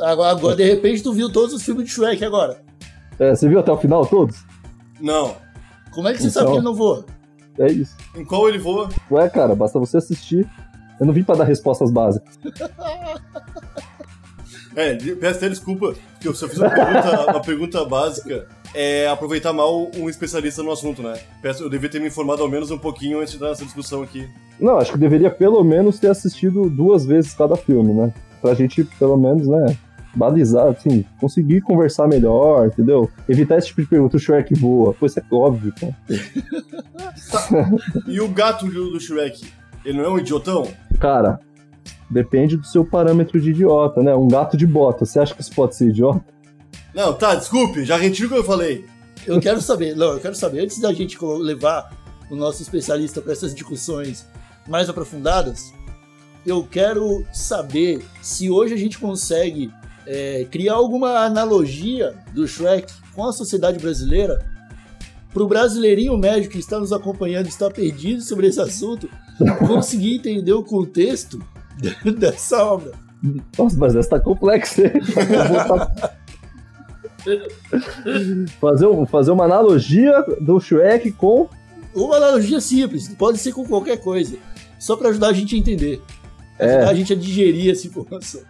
Agora, 0.00 0.30
agora, 0.30 0.56
de 0.56 0.64
repente, 0.64 1.02
tu 1.02 1.12
viu 1.12 1.30
todos 1.30 1.54
os 1.54 1.62
filmes 1.62 1.84
de 1.84 1.90
Shrek 1.92 2.24
agora. 2.24 2.60
É, 3.18 3.34
você 3.34 3.48
viu 3.48 3.58
até 3.60 3.70
o 3.72 3.76
final 3.76 4.04
todos? 4.06 4.44
Não. 5.00 5.34
Como 5.98 6.06
é 6.06 6.12
que 6.12 6.18
você 6.22 6.28
Então. 6.28 6.42
sabe 6.42 6.52
que 6.52 6.56
ele 6.58 6.64
não 6.64 6.74
voa? 6.76 7.04
É 7.58 7.66
isso. 7.72 7.96
Em 8.14 8.24
qual 8.24 8.48
ele 8.48 8.56
voa? 8.56 8.88
Ué, 9.10 9.28
cara, 9.28 9.56
basta 9.56 9.80
você 9.80 9.96
assistir. 9.96 10.48
Eu 11.00 11.06
não 11.06 11.12
vim 11.12 11.24
pra 11.24 11.34
dar 11.34 11.42
respostas 11.42 11.90
básicas. 11.90 12.38
É, 14.76 14.94
peço 14.94 15.38
até 15.38 15.48
desculpa, 15.48 15.92
porque 16.12 16.28
eu 16.28 16.34
só 16.36 16.46
fiz 16.46 16.56
uma 16.58 16.70
pergunta, 16.70 17.26
uma 17.32 17.42
pergunta 17.42 17.84
básica. 17.84 18.46
É 18.72 19.08
aproveitar 19.08 19.52
mal 19.52 19.90
um 19.96 20.08
especialista 20.08 20.62
no 20.62 20.70
assunto, 20.70 21.02
né? 21.02 21.14
Peço, 21.42 21.64
eu 21.64 21.68
devia 21.68 21.88
ter 21.90 22.00
me 22.00 22.06
informado 22.06 22.42
ao 22.44 22.48
menos 22.48 22.70
um 22.70 22.78
pouquinho 22.78 23.18
antes 23.18 23.30
de 23.32 23.36
entrar 23.38 23.48
nessa 23.48 23.64
discussão 23.64 24.00
aqui. 24.04 24.28
Não, 24.60 24.78
acho 24.78 24.92
que 24.92 24.98
deveria 24.98 25.32
pelo 25.32 25.64
menos 25.64 25.98
ter 25.98 26.10
assistido 26.12 26.70
duas 26.70 27.04
vezes 27.04 27.34
cada 27.34 27.56
filme, 27.56 27.92
né? 27.92 28.14
Pra 28.40 28.54
gente, 28.54 28.84
pelo 28.84 29.16
menos, 29.16 29.48
né, 29.48 29.76
balizar, 30.14 30.68
assim, 30.68 31.04
conseguir 31.20 31.60
conversar 31.60 32.08
melhor, 32.08 32.66
entendeu? 32.66 33.10
Evitar 33.28 33.58
esse 33.58 33.68
tipo 33.68 33.82
de 33.82 33.88
pergunta, 33.88 34.16
o 34.16 34.20
Shrek 34.20 34.54
voa. 34.54 34.94
Pô, 34.94 35.06
isso 35.06 35.18
é 35.18 35.24
óbvio, 35.30 35.72
cara. 35.78 35.96
E 38.06 38.20
o 38.20 38.28
gato 38.28 38.66
do, 38.66 38.98
Shrek? 39.00 39.46
Ele 39.84 39.98
não 39.98 40.04
é 40.04 40.08
um 40.10 40.18
idiotão? 40.18 40.68
Cara, 40.98 41.40
depende 42.10 42.56
do 42.56 42.66
seu 42.66 42.84
parâmetro 42.84 43.40
de 43.40 43.50
idiota, 43.50 44.02
né? 44.02 44.14
Um 44.14 44.28
gato 44.28 44.56
de 44.56 44.66
bota, 44.66 45.04
você 45.04 45.20
acha 45.20 45.34
que 45.34 45.40
isso 45.40 45.54
pode 45.54 45.76
ser 45.76 45.88
idiota? 45.88 46.24
Não, 46.94 47.12
tá, 47.12 47.34
desculpe, 47.34 47.84
já 47.84 47.96
retiro 47.96 48.28
o 48.28 48.30
que 48.32 48.38
eu 48.38 48.44
falei. 48.44 48.86
Eu 49.26 49.40
quero 49.40 49.60
saber, 49.60 49.94
não, 49.94 50.12
eu 50.12 50.20
quero 50.20 50.34
saber, 50.34 50.60
antes 50.60 50.80
da 50.80 50.92
gente 50.92 51.18
levar 51.22 51.90
o 52.30 52.36
nosso 52.36 52.62
especialista 52.62 53.20
para 53.20 53.32
essas 53.32 53.54
discussões 53.54 54.26
mais 54.66 54.88
aprofundadas, 54.88 55.72
eu 56.46 56.62
quero 56.64 57.24
saber 57.32 58.04
se 58.22 58.50
hoje 58.50 58.74
a 58.74 58.76
gente 58.76 58.98
consegue 58.98 59.70
é, 60.10 60.46
criar 60.50 60.74
alguma 60.74 61.18
analogia 61.24 62.14
do 62.32 62.48
Shrek 62.48 62.90
com 63.14 63.26
a 63.26 63.32
sociedade 63.32 63.78
brasileira 63.78 64.38
para 65.32 65.42
o 65.42 65.46
brasileirinho 65.46 66.16
médio 66.16 66.48
que 66.50 66.58
está 66.58 66.78
nos 66.80 66.92
acompanhando 66.92 67.46
está 67.46 67.70
perdido 67.70 68.22
sobre 68.22 68.46
esse 68.46 68.58
assunto 68.60 69.08
conseguir 69.66 70.16
entender 70.16 70.52
o 70.54 70.64
contexto 70.64 71.38
dessa 72.18 72.64
obra. 72.64 72.92
Nossa, 73.58 73.76
mas 73.76 73.94
essa 73.94 74.08
tá 74.10 74.20
complexa, 74.20 74.82
botar- 74.90 76.16
fazer, 78.60 78.86
um- 78.86 79.06
fazer 79.06 79.30
uma 79.30 79.44
analogia 79.44 80.24
do 80.40 80.58
Shrek 80.60 81.12
com. 81.12 81.48
Uma 81.94 82.16
analogia 82.16 82.60
simples, 82.60 83.08
pode 83.08 83.38
ser 83.38 83.52
com 83.52 83.64
qualquer 83.66 83.96
coisa, 83.98 84.36
só 84.78 84.96
para 84.96 85.08
ajudar 85.08 85.28
a 85.28 85.32
gente 85.32 85.54
a 85.54 85.58
entender, 85.58 86.00
ajudar 86.58 86.82
É. 86.82 86.84
a 86.90 86.94
gente 86.94 87.12
a 87.12 87.16
digerir 87.16 87.70
essa 87.72 87.86
informação. 87.86 88.40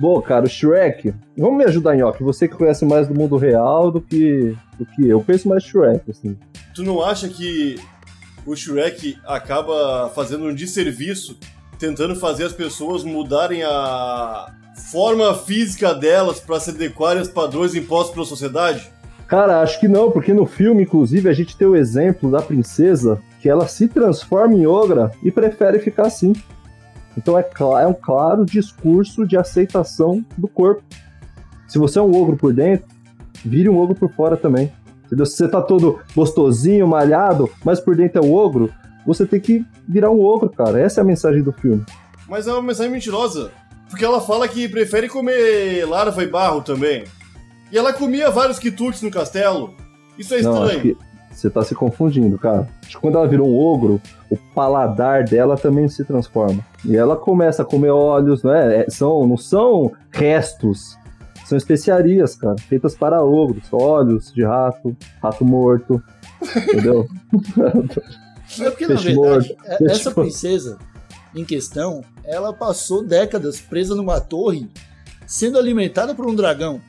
Bom, 0.00 0.18
cara, 0.22 0.46
o 0.46 0.48
Shrek. 0.48 1.12
Vamos 1.36 1.58
me 1.58 1.64
ajudar, 1.64 1.94
Nhoque. 1.94 2.22
Você 2.22 2.48
que 2.48 2.56
conhece 2.56 2.86
mais 2.86 3.06
do 3.06 3.14
mundo 3.14 3.36
real 3.36 3.90
do 3.90 4.00
que, 4.00 4.56
do 4.78 4.86
que 4.86 5.02
eu. 5.02 5.18
Eu 5.18 5.20
penso 5.20 5.46
mais 5.46 5.62
Shrek, 5.62 6.10
assim. 6.10 6.38
Tu 6.74 6.82
não 6.82 7.02
acha 7.04 7.28
que 7.28 7.76
o 8.46 8.56
Shrek 8.56 9.18
acaba 9.26 10.10
fazendo 10.14 10.46
um 10.46 10.54
desserviço 10.54 11.38
tentando 11.78 12.16
fazer 12.16 12.44
as 12.44 12.52
pessoas 12.54 13.04
mudarem 13.04 13.62
a 13.62 14.46
forma 14.90 15.34
física 15.34 15.92
delas 15.92 16.40
para 16.40 16.58
se 16.58 16.70
adequarem 16.70 17.18
aos 17.18 17.28
padrões 17.28 17.74
impostos 17.74 18.14
pela 18.14 18.24
sociedade? 18.24 18.90
Cara, 19.28 19.60
acho 19.60 19.78
que 19.78 19.86
não, 19.86 20.10
porque 20.10 20.32
no 20.32 20.46
filme, 20.46 20.84
inclusive, 20.84 21.28
a 21.28 21.34
gente 21.34 21.54
tem 21.58 21.68
o 21.68 21.76
exemplo 21.76 22.30
da 22.30 22.40
princesa 22.40 23.20
que 23.38 23.50
ela 23.50 23.68
se 23.68 23.86
transforma 23.86 24.54
em 24.54 24.66
ogra 24.66 25.10
e 25.22 25.30
prefere 25.30 25.78
ficar 25.78 26.06
assim. 26.06 26.32
Então 27.20 27.38
é, 27.38 27.46
é 27.82 27.86
um 27.86 27.92
claro 27.92 28.46
discurso 28.46 29.26
de 29.26 29.36
aceitação 29.36 30.24
do 30.38 30.48
corpo. 30.48 30.82
Se 31.68 31.78
você 31.78 31.98
é 31.98 32.02
um 32.02 32.16
ogro 32.16 32.34
por 32.36 32.54
dentro, 32.54 32.86
vire 33.44 33.68
um 33.68 33.78
ogro 33.78 33.94
por 33.94 34.10
fora 34.10 34.38
também. 34.38 34.72
Entendeu? 35.04 35.26
Se 35.26 35.36
você 35.36 35.48
tá 35.48 35.60
todo 35.60 36.00
gostosinho, 36.16 36.88
malhado, 36.88 37.50
mas 37.62 37.78
por 37.78 37.94
dentro 37.94 38.22
é 38.22 38.24
um 38.24 38.32
ogro, 38.32 38.72
você 39.06 39.26
tem 39.26 39.38
que 39.38 39.64
virar 39.86 40.10
um 40.10 40.20
ogro, 40.22 40.48
cara. 40.48 40.80
Essa 40.80 41.00
é 41.00 41.02
a 41.02 41.06
mensagem 41.06 41.42
do 41.42 41.52
filme. 41.52 41.84
Mas 42.26 42.48
é 42.48 42.52
uma 42.52 42.62
mensagem 42.62 42.90
mentirosa. 42.90 43.50
Porque 43.90 44.04
ela 44.04 44.20
fala 44.20 44.48
que 44.48 44.68
prefere 44.68 45.08
comer 45.08 45.84
larva 45.86 46.22
e 46.22 46.26
barro 46.26 46.62
também. 46.62 47.04
E 47.70 47.76
ela 47.76 47.92
comia 47.92 48.30
vários 48.30 48.58
quitutes 48.58 49.02
no 49.02 49.10
castelo. 49.10 49.74
Isso 50.16 50.34
é 50.34 50.40
Não, 50.42 50.64
estranho. 50.64 50.80
que 50.80 50.96
você 51.30 51.48
tá 51.48 51.62
se 51.62 51.74
confundindo, 51.74 52.38
cara. 52.38 52.68
Acho 52.82 52.96
que 52.96 53.00
quando 53.00 53.16
ela 53.16 53.26
virou 53.26 53.48
um 53.48 53.56
ogro, 53.58 54.00
o 54.30 54.36
paladar 54.54 55.24
dela 55.24 55.56
também 55.56 55.88
se 55.88 56.04
transforma. 56.04 56.64
E 56.84 56.96
ela 56.96 57.16
começa 57.16 57.62
a 57.62 57.64
comer 57.64 57.90
óleos, 57.90 58.42
não 58.42 58.52
é? 58.54 58.80
É, 58.80 58.90
são, 58.90 59.26
não 59.26 59.36
são 59.36 59.92
restos. 60.10 60.98
São 61.46 61.56
especiarias, 61.58 62.36
cara, 62.36 62.56
feitas 62.68 62.94
para 62.94 63.22
ogros. 63.24 63.64
Óleos 63.72 64.32
de 64.32 64.44
rato, 64.44 64.96
rato 65.22 65.44
morto, 65.44 66.02
entendeu? 66.42 67.06
É 68.60 68.68
porque, 68.68 68.84
na 68.84 68.94
Peixe 69.00 69.14
verdade, 69.14 69.56
é- 69.64 69.76
Peixe 69.76 69.92
essa 69.94 70.10
morto. 70.10 70.20
princesa 70.22 70.78
em 71.34 71.44
questão, 71.44 72.02
ela 72.24 72.52
passou 72.52 73.00
décadas 73.04 73.60
presa 73.60 73.94
numa 73.94 74.20
torre, 74.20 74.68
sendo 75.24 75.56
alimentada 75.56 76.16
por 76.16 76.26
um 76.26 76.34
dragão. 76.34 76.80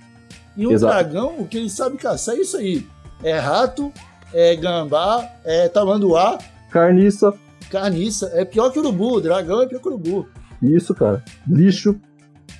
E 0.57 0.65
um 0.65 0.71
Exato. 0.71 0.91
dragão, 0.93 1.35
o 1.37 1.45
que 1.47 1.57
ele 1.59 1.69
sabe 1.69 1.97
caçar 1.97 2.35
é 2.35 2.39
isso 2.39 2.57
aí. 2.57 2.87
É 3.23 3.37
rato, 3.37 3.91
é 4.33 4.55
gambá, 4.55 5.27
é 5.43 5.67
tamanduá, 5.69 6.37
Carniça, 6.69 7.33
carniça. 7.69 8.31
É 8.33 8.45
pior 8.45 8.71
que 8.71 8.79
urubu, 8.79 9.19
dragão 9.19 9.61
é 9.61 9.67
pior 9.67 9.79
que 9.81 9.87
urubu. 9.89 10.27
isso, 10.61 10.93
cara. 10.95 11.23
Lixo. 11.47 11.99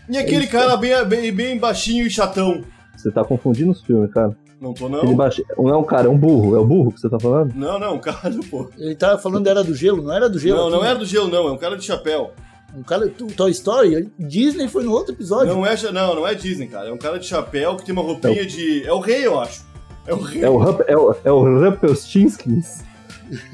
E 0.10 0.18
aquele 0.18 0.44
isso, 0.44 0.52
cara 0.52 0.76
bem, 0.76 1.06
bem, 1.06 1.32
bem 1.34 1.58
baixinho 1.58 2.06
e 2.06 2.10
chatão? 2.10 2.62
Você 2.96 3.10
tá 3.10 3.24
confundindo 3.24 3.72
os 3.72 3.82
filmes, 3.82 4.12
cara. 4.14 4.36
Não 4.60 4.74
tô, 4.74 4.86
Aquele 4.88 5.08
não. 5.08 5.16
baixo... 5.16 5.42
Não 5.58 5.70
é 5.70 5.78
um 5.78 5.84
cara, 5.84 6.08
é 6.08 6.10
um 6.10 6.18
burro. 6.18 6.56
É 6.56 6.60
o 6.60 6.66
burro 6.66 6.92
que 6.92 7.00
você 7.00 7.10
tá 7.10 7.20
falando? 7.20 7.54
Não, 7.56 7.80
não, 7.80 7.96
um 7.96 8.00
cara, 8.04 8.32
pô. 8.50 8.70
Ele 8.78 8.94
tá 8.96 9.18
falando 9.18 9.48
era 9.48 9.64
do 9.64 9.74
gelo, 9.74 10.04
não 10.04 10.14
era 10.14 10.30
do 10.30 10.38
gelo. 10.38 10.58
Não, 10.58 10.64
aqui, 10.68 10.76
não 10.76 10.82
né? 10.84 10.90
era 10.90 11.00
do 11.00 11.06
gelo, 11.06 11.28
não. 11.30 11.48
É 11.48 11.52
um 11.52 11.58
cara 11.58 11.78
de 11.78 11.84
chapéu. 11.86 12.32
Um 12.78 12.84
cara, 12.84 13.08
tu- 13.10 13.28
Toy 13.28 13.52
Story, 13.52 14.10
Disney 14.20 14.68
foi 14.68 14.84
no 14.84 14.92
outro 14.92 15.14
episódio. 15.14 15.54
Não 15.54 15.66
é, 15.66 15.76
não, 15.92 16.16
não 16.16 16.28
é 16.28 16.36
Disney, 16.36 16.68
cara. 16.68 16.90
É 16.90 16.94
um 16.94 16.98
cara 16.98 17.18
de 17.18 17.26
chapéu 17.26 17.76
que 17.76 17.84
tem 17.86 17.94
uma 17.94 18.04
roupinha 18.04 18.46
de. 18.46 18.86
É 18.86 18.94
o 18.94 19.00
rei, 19.00 19.26
eu 19.26 19.40
acho. 19.40 19.66
É 20.08 20.14
o 20.14 20.22
rei. 20.22 20.44
É 20.44 20.50
o, 20.50 20.64
é 20.88 20.98
o, 20.98 21.16
é 21.26 21.32
o 21.32 21.44
Rumpelstiltskins 21.60 22.84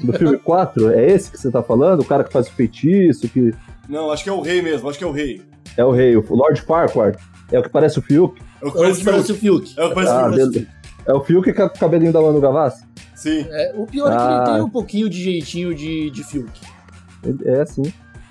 do 0.02 0.12
filme 0.12 0.38
4? 0.42 0.90
É 0.92 1.06
esse 1.12 1.30
que 1.30 1.38
você 1.38 1.50
tá 1.50 1.62
falando? 1.62 2.00
O 2.00 2.04
cara 2.04 2.24
que 2.24 2.32
faz 2.32 2.48
o 2.48 2.52
feitiço, 2.52 3.28
que 3.28 3.52
Não, 3.88 4.10
acho 4.10 4.24
que 4.24 4.30
é 4.30 4.32
o 4.32 4.40
rei 4.40 4.62
mesmo. 4.62 4.88
Acho 4.88 4.98
que 4.98 5.04
é 5.04 5.06
o 5.06 5.12
rei. 5.12 5.42
é 5.76 5.84
o 5.84 5.90
rei, 5.92 6.16
o 6.16 6.24
Lord 6.30 6.60
Farquaad. 6.62 7.18
É 7.52 7.58
o 7.58 7.62
que 7.62 7.68
parece 7.68 7.98
o 7.98 8.02
Fiuk? 8.02 8.40
É 8.62 8.66
o 8.66 8.72
que 8.72 8.76
É 8.76 8.80
o 8.80 8.82
parece 8.82 8.98
que 8.98 9.04
parece 9.04 9.32
o 9.32 9.34
o 9.34 9.38
Fiuk. 9.38 9.74
É 9.78 9.84
o 9.84 9.88
que 9.88 9.94
parece 9.94 10.12
Ah, 10.12 10.26
o 10.26 10.30
beleza. 10.30 10.66
É 11.06 11.12
o 11.14 11.24
Fiuk 11.24 11.52
com 11.52 11.62
o 11.64 11.70
cabelinho 11.70 12.12
da 12.12 12.20
Manu 12.20 12.40
Gavassi? 12.40 12.84
Sim. 13.14 13.46
É, 13.50 13.72
o 13.74 13.86
pior 13.86 14.12
é 14.12 14.16
que 14.16 14.22
ele 14.22 14.32
Ah. 14.34 14.44
tem 14.54 14.62
um 14.62 14.68
pouquinho 14.70 15.08
de 15.08 15.22
jeitinho 15.22 15.74
de, 15.74 16.10
de 16.10 16.24
Fiuk. 16.24 16.50
Ele- 17.24 17.48
É, 17.48 17.64
sim. 17.64 17.82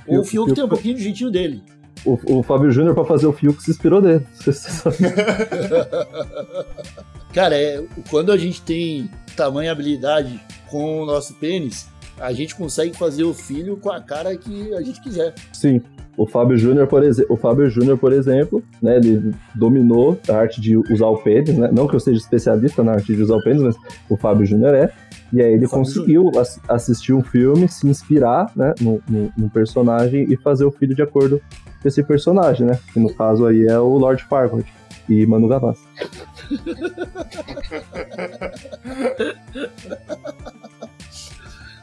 O 0.08 0.24
Fiuk- 0.24 0.28
Fiuk 0.30 0.54
tem 0.54 0.64
um 0.64 0.66
Fiuk- 0.68 0.70
pouquinho 0.70 0.96
de 0.96 1.04
jeitinho 1.04 1.32
dele. 1.32 1.64
O, 2.06 2.38
o 2.40 2.44
Fábio 2.44 2.72
Júnior, 2.72 2.94
pra 2.94 3.04
fazer 3.04 3.26
o 3.28 3.34
Fiuk, 3.34 3.62
se 3.62 3.72
inspirou 3.72 4.02
dele. 4.02 4.26
Cara, 7.38 7.56
é, 7.56 7.84
quando 8.10 8.32
a 8.32 8.38
gente 8.38 8.64
tem 8.64 9.12
tamanha 9.36 9.72
habilidade 9.72 10.42
com 10.72 11.04
o 11.04 11.06
nosso 11.06 11.36
pênis, 11.36 11.88
a 12.20 12.34
gente 12.34 12.56
consegue 12.56 12.98
fazer 12.98 13.26
o 13.26 13.32
filho 13.32 13.78
com 13.78 13.92
a 13.92 14.02
cara 14.02 14.36
que 14.36 14.74
a 14.74 14.82
gente 14.82 15.00
quiser. 15.02 15.36
Sim. 15.54 15.80
O 16.18 16.26
Fábio 16.26 16.58
Júnior, 16.58 16.88
por, 16.88 17.04
exe- 17.04 17.28
o 17.30 17.36
Fábio 17.38 17.70
Júnior, 17.70 17.96
por 18.00 18.12
exemplo, 18.12 18.64
né, 18.82 18.98
ele 18.98 19.36
dominou 19.54 20.20
a 20.28 20.34
arte 20.34 20.60
de 20.60 20.76
usar 20.92 21.06
o 21.06 21.18
pênis, 21.18 21.56
né? 21.56 21.70
Não 21.72 21.88
que 21.88 21.96
eu 21.96 22.00
seja 22.00 22.18
especialista 22.18 22.84
na 22.84 22.94
arte 22.94 23.16
de 23.16 23.22
usar 23.22 23.36
o 23.36 23.44
pênis, 23.44 23.62
mas 23.62 23.76
o 24.10 24.18
Fábio 24.18 24.44
Júnior 24.44 24.74
é. 24.74 24.92
E 25.32 25.40
aí 25.40 25.54
ele 25.54 25.68
Fábio 25.68 25.84
conseguiu 25.86 26.32
ass- 26.40 26.60
assistir 26.68 27.14
um 27.14 27.22
filme, 27.22 27.68
se 27.68 27.88
inspirar, 27.88 28.52
né, 28.56 28.74
no, 28.82 29.00
no- 29.08 29.32
no 29.38 29.48
personagem 29.48 30.26
e 30.28 30.36
fazer 30.38 30.66
o 30.66 30.72
filho 30.72 30.96
de 30.96 31.04
acordo 31.04 31.40
com 31.84 31.88
esse 31.88 32.02
personagem, 32.02 32.66
né? 32.66 32.80
Que 32.92 33.00
no 33.00 33.14
caso 33.14 33.46
aí 33.46 33.68
é 33.68 33.78
o 33.78 33.96
Lord 33.96 34.24
Farquaad 34.24 34.66
e 35.10 35.26
Manu 35.26 35.48
Gavassi. 35.48 35.84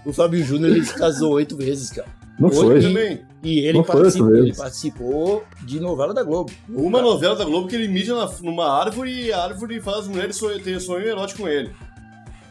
O 0.05 0.13
Fábio 0.13 0.45
Júnior 0.45 0.71
ele 0.73 0.85
se 0.85 0.95
casou 0.95 1.33
oito 1.33 1.57
vezes, 1.57 1.91
cara. 1.91 2.09
Não 2.39 2.49
Oi, 2.49 2.55
foi? 2.55 2.79
e- 2.79 2.83
Também. 2.83 3.21
E 3.43 3.59
ele, 3.61 3.79
Não 3.79 3.85
foi 3.85 3.97
participou, 3.97 4.29
oito 4.29 4.45
ele 4.45 4.55
participou 4.57 5.45
de 5.65 5.81
novela 5.81 6.13
da 6.13 6.23
Globo. 6.23 6.51
Uma 6.69 7.01
novela 7.01 7.37
da 7.37 7.45
Globo 7.45 7.69
que 7.69 7.77
ele 7.77 7.89
mija 7.89 8.15
na- 8.15 8.31
numa 8.43 8.71
árvore 8.71 9.27
e 9.27 9.33
a 9.33 9.43
árvore 9.45 9.81
faz 9.81 9.99
as 9.99 10.09
mulheres 10.09 10.37
sonho, 10.37 10.61
ter 10.61 10.81
sonho 10.81 11.07
erótico 11.07 11.43
com 11.43 11.49
ele. 11.49 11.71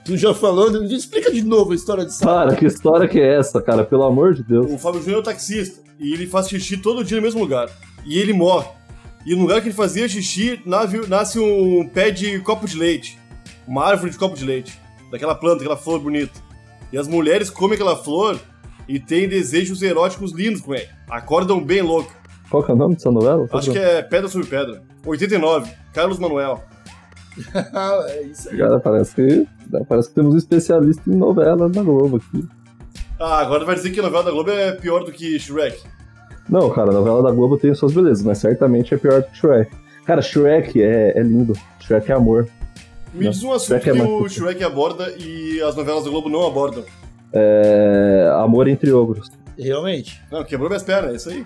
Tu 0.05 0.17
já 0.17 0.33
falou, 0.33 0.69
explica 0.85 1.31
de 1.31 1.43
novo 1.43 1.71
a 1.71 1.75
história 1.75 2.05
de 2.05 2.17
Para, 2.19 2.55
que 2.55 2.65
história 2.65 3.07
que 3.07 3.19
é 3.19 3.35
essa, 3.37 3.61
cara? 3.61 3.83
Pelo 3.85 4.03
amor 4.03 4.33
de 4.33 4.43
Deus. 4.43 4.69
O 4.71 4.77
Fábio 4.77 4.99
Júnior 5.01 5.17
é 5.17 5.21
um 5.21 5.23
taxista 5.23 5.81
e 5.99 6.13
ele 6.13 6.27
faz 6.27 6.47
xixi 6.49 6.77
todo 6.77 7.03
dia 7.03 7.17
no 7.17 7.23
mesmo 7.23 7.39
lugar. 7.39 7.69
E 8.05 8.17
ele 8.19 8.33
morre. 8.33 8.67
E 9.25 9.35
no 9.35 9.43
lugar 9.43 9.61
que 9.61 9.67
ele 9.67 9.75
fazia 9.75 10.07
xixi, 10.07 10.61
nasce 11.07 11.39
um 11.39 11.87
pé 11.87 12.11
de 12.11 12.39
copo 12.39 12.67
de 12.67 12.77
leite. 12.77 13.17
Uma 13.67 13.85
árvore 13.85 14.11
de 14.11 14.17
copo 14.17 14.35
de 14.35 14.43
leite. 14.43 14.77
Daquela 15.11 15.35
planta, 15.35 15.61
aquela 15.61 15.77
flor 15.77 15.99
bonita. 15.99 16.41
E 16.91 16.97
as 16.97 17.07
mulheres 17.07 17.49
comem 17.49 17.75
aquela 17.75 17.95
flor 17.95 18.39
e 18.87 18.99
têm 18.99 19.27
desejos 19.27 19.81
eróticos 19.81 20.31
lindos 20.31 20.61
com 20.61 20.75
ele. 20.75 20.89
Acordam 21.09 21.63
bem 21.63 21.81
louco. 21.81 22.11
Qual 22.49 22.63
que 22.63 22.71
é 22.71 22.73
o 22.73 22.77
nome 22.77 22.95
dessa 22.95 23.11
novela? 23.11 23.47
Acho 23.51 23.71
que 23.71 23.79
é 23.79 24.01
Pedra 24.01 24.27
sobre 24.27 24.47
Pedra. 24.47 24.83
89. 25.05 25.71
Carlos 25.93 26.19
Manuel. 26.19 26.63
Ah, 27.73 28.05
é 28.09 28.23
isso 28.23 28.49
aí. 28.49 28.57
Cara, 28.57 28.79
parece 28.79 29.15
que, 29.15 29.47
parece 29.87 30.09
que 30.09 30.15
temos 30.15 30.33
um 30.35 30.37
especialista 30.37 31.01
em 31.09 31.15
novelas 31.15 31.71
da 31.71 31.81
Globo 31.81 32.17
aqui. 32.17 32.47
Ah, 33.19 33.39
agora 33.39 33.65
vai 33.65 33.75
dizer 33.75 33.91
que 33.91 33.99
a 33.99 34.03
novela 34.03 34.23
da 34.23 34.31
Globo 34.31 34.51
é 34.51 34.73
pior 34.73 35.03
do 35.03 35.11
que 35.11 35.39
Shrek. 35.39 35.81
Não, 36.49 36.69
cara, 36.69 36.89
a 36.91 36.93
novela 36.93 37.23
da 37.23 37.31
Globo 37.31 37.57
tem 37.57 37.73
suas 37.73 37.93
belezas, 37.93 38.23
mas 38.23 38.37
certamente 38.37 38.93
é 38.93 38.97
pior 38.97 39.23
que 39.23 39.37
Shrek. 39.37 39.71
Cara, 40.05 40.21
Shrek 40.21 40.81
é, 40.81 41.17
é 41.17 41.21
lindo. 41.23 41.53
Shrek 41.79 42.11
é 42.11 42.15
amor. 42.15 42.47
Me 43.13 43.29
diz 43.29 43.43
um 43.43 43.51
assunto 43.53 43.67
Shrek 43.79 43.89
é 43.89 43.93
que 43.93 44.01
o 44.01 44.19
mais- 44.21 44.33
Shrek 44.33 44.63
aborda 44.63 45.09
e 45.17 45.61
as 45.61 45.75
novelas 45.75 46.03
da 46.03 46.09
Globo 46.09 46.29
não 46.29 46.45
abordam. 46.45 46.83
É, 47.31 48.31
amor 48.37 48.67
entre 48.67 48.91
ogros. 48.91 49.31
Realmente. 49.57 50.21
Não, 50.31 50.43
quebrou 50.43 50.69
minhas 50.69 50.83
pernas, 50.83 51.11
é 51.11 51.15
isso 51.15 51.29
aí. 51.29 51.45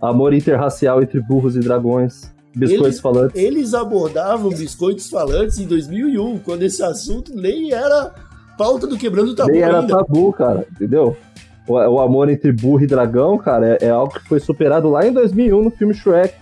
Amor 0.00 0.32
interracial 0.34 1.02
entre 1.02 1.20
burros 1.20 1.54
e 1.56 1.60
dragões. 1.60 2.32
Biscoitos 2.54 2.86
Eles- 2.86 3.00
falantes. 3.00 3.40
Eles 3.42 3.74
abordavam 3.74 4.50
biscoitos 4.50 5.08
falantes 5.08 5.58
em 5.58 5.66
2001, 5.66 6.38
quando 6.38 6.62
esse 6.62 6.82
assunto 6.82 7.34
nem 7.34 7.72
era 7.72 8.12
pauta 8.58 8.86
do 8.86 8.96
Quebrando 8.98 9.30
o 9.30 9.34
Tabu 9.34 9.50
Nem 9.52 9.62
era 9.62 9.80
ainda. 9.80 9.96
tabu, 9.96 10.32
cara, 10.32 10.66
entendeu? 10.70 11.16
O, 11.66 11.74
o 11.74 12.00
amor 12.00 12.28
entre 12.28 12.50
burro 12.52 12.82
e 12.82 12.86
dragão, 12.86 13.38
cara, 13.38 13.78
é, 13.80 13.86
é 13.86 13.90
algo 13.90 14.12
que 14.14 14.26
foi 14.28 14.40
superado 14.40 14.88
lá 14.88 15.06
em 15.06 15.12
2001 15.12 15.62
no 15.62 15.70
filme 15.70 15.94
Shrek. 15.94 16.34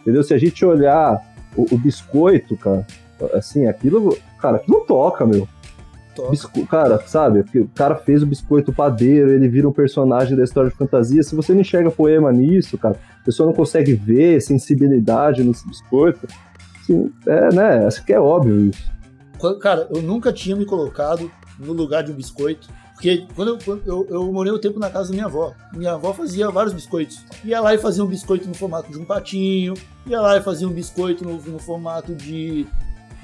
Entendeu? 0.00 0.22
Se 0.22 0.34
a 0.34 0.38
gente 0.38 0.64
olhar 0.64 1.20
o, 1.56 1.74
o 1.74 1.78
biscoito, 1.78 2.56
cara, 2.56 2.86
assim, 3.34 3.66
aquilo, 3.66 4.16
cara, 4.40 4.56
aquilo 4.56 4.80
toca, 4.86 5.26
meu. 5.26 5.48
Bisco- 6.28 6.66
cara, 6.66 7.00
sabe? 7.06 7.40
O 7.58 7.68
cara 7.68 7.94
fez 7.96 8.22
o 8.22 8.26
biscoito 8.26 8.72
padeiro, 8.72 9.30
ele 9.32 9.48
vira 9.48 9.66
um 9.68 9.72
personagem 9.72 10.36
da 10.36 10.44
história 10.44 10.70
de 10.70 10.76
fantasia. 10.76 11.22
Se 11.22 11.34
você 11.34 11.54
não 11.54 11.62
enxerga 11.62 11.90
poema 11.90 12.30
nisso, 12.30 12.76
cara, 12.76 12.96
a 13.20 13.24
pessoa 13.24 13.46
não 13.46 13.54
consegue 13.54 13.94
ver 13.94 14.40
sensibilidade 14.42 15.42
nesse 15.42 15.66
biscoito. 15.66 16.26
Assim, 16.82 17.10
é, 17.26 17.54
né? 17.54 17.86
Acho 17.86 18.04
que 18.04 18.12
é 18.12 18.20
óbvio 18.20 18.66
isso. 18.66 18.92
Cara, 19.60 19.88
eu 19.90 20.02
nunca 20.02 20.32
tinha 20.32 20.54
me 20.54 20.66
colocado 20.66 21.30
no 21.58 21.72
lugar 21.72 22.02
de 22.02 22.12
um 22.12 22.14
biscoito. 22.14 22.68
Porque 23.02 23.26
quando 23.34 23.58
eu, 23.66 23.82
eu, 23.84 24.06
eu 24.08 24.32
morei 24.32 24.52
um 24.52 24.60
tempo 24.60 24.78
na 24.78 24.88
casa 24.88 25.08
da 25.08 25.14
minha 25.14 25.26
avó. 25.26 25.52
Minha 25.74 25.94
avó 25.94 26.14
fazia 26.14 26.48
vários 26.50 26.72
biscoitos. 26.72 27.18
Ia 27.44 27.60
lá 27.60 27.74
e 27.74 27.78
fazia 27.78 28.04
um 28.04 28.06
biscoito 28.06 28.46
no 28.46 28.54
formato 28.54 28.92
de 28.92 28.96
um 28.96 29.04
patinho. 29.04 29.74
Ia 30.06 30.20
lá 30.20 30.36
e 30.36 30.40
fazia 30.40 30.68
um 30.68 30.72
biscoito 30.72 31.24
no, 31.24 31.34
no 31.42 31.58
formato 31.58 32.14
de, 32.14 32.64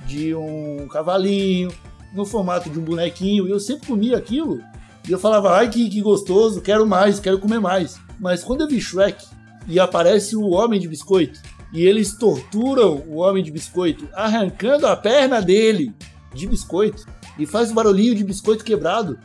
de 0.05 0.35
um 0.35 0.89
cavalinho. 0.89 1.73
No 2.13 2.27
formato 2.27 2.69
de 2.69 2.77
um 2.77 2.83
bonequinho. 2.83 3.47
E 3.47 3.53
eu 3.53 3.61
sempre 3.61 3.87
comia 3.87 4.17
aquilo. 4.17 4.61
E 5.09 5.13
eu 5.13 5.19
falava, 5.19 5.57
ai 5.57 5.71
que, 5.71 5.89
que 5.89 6.01
gostoso, 6.01 6.61
quero 6.61 6.85
mais, 6.85 7.21
quero 7.21 7.39
comer 7.39 7.61
mais. 7.61 8.01
Mas 8.19 8.43
quando 8.43 8.63
eu 8.63 8.69
vi 8.69 8.81
Shrek 8.81 9.25
e 9.69 9.79
aparece 9.79 10.35
o 10.35 10.49
homem 10.49 10.81
de 10.81 10.89
biscoito. 10.89 11.41
E 11.73 11.85
eles 11.85 12.19
torturam 12.19 13.05
o 13.07 13.19
homem 13.19 13.45
de 13.45 13.53
biscoito, 13.53 14.09
arrancando 14.13 14.89
a 14.89 14.97
perna 14.97 15.41
dele 15.41 15.95
de 16.35 16.49
biscoito 16.49 17.07
e 17.39 17.47
faz 17.47 17.71
o 17.71 17.75
barulhinho 17.75 18.15
de 18.15 18.25
biscoito 18.25 18.65
quebrado. 18.65 19.19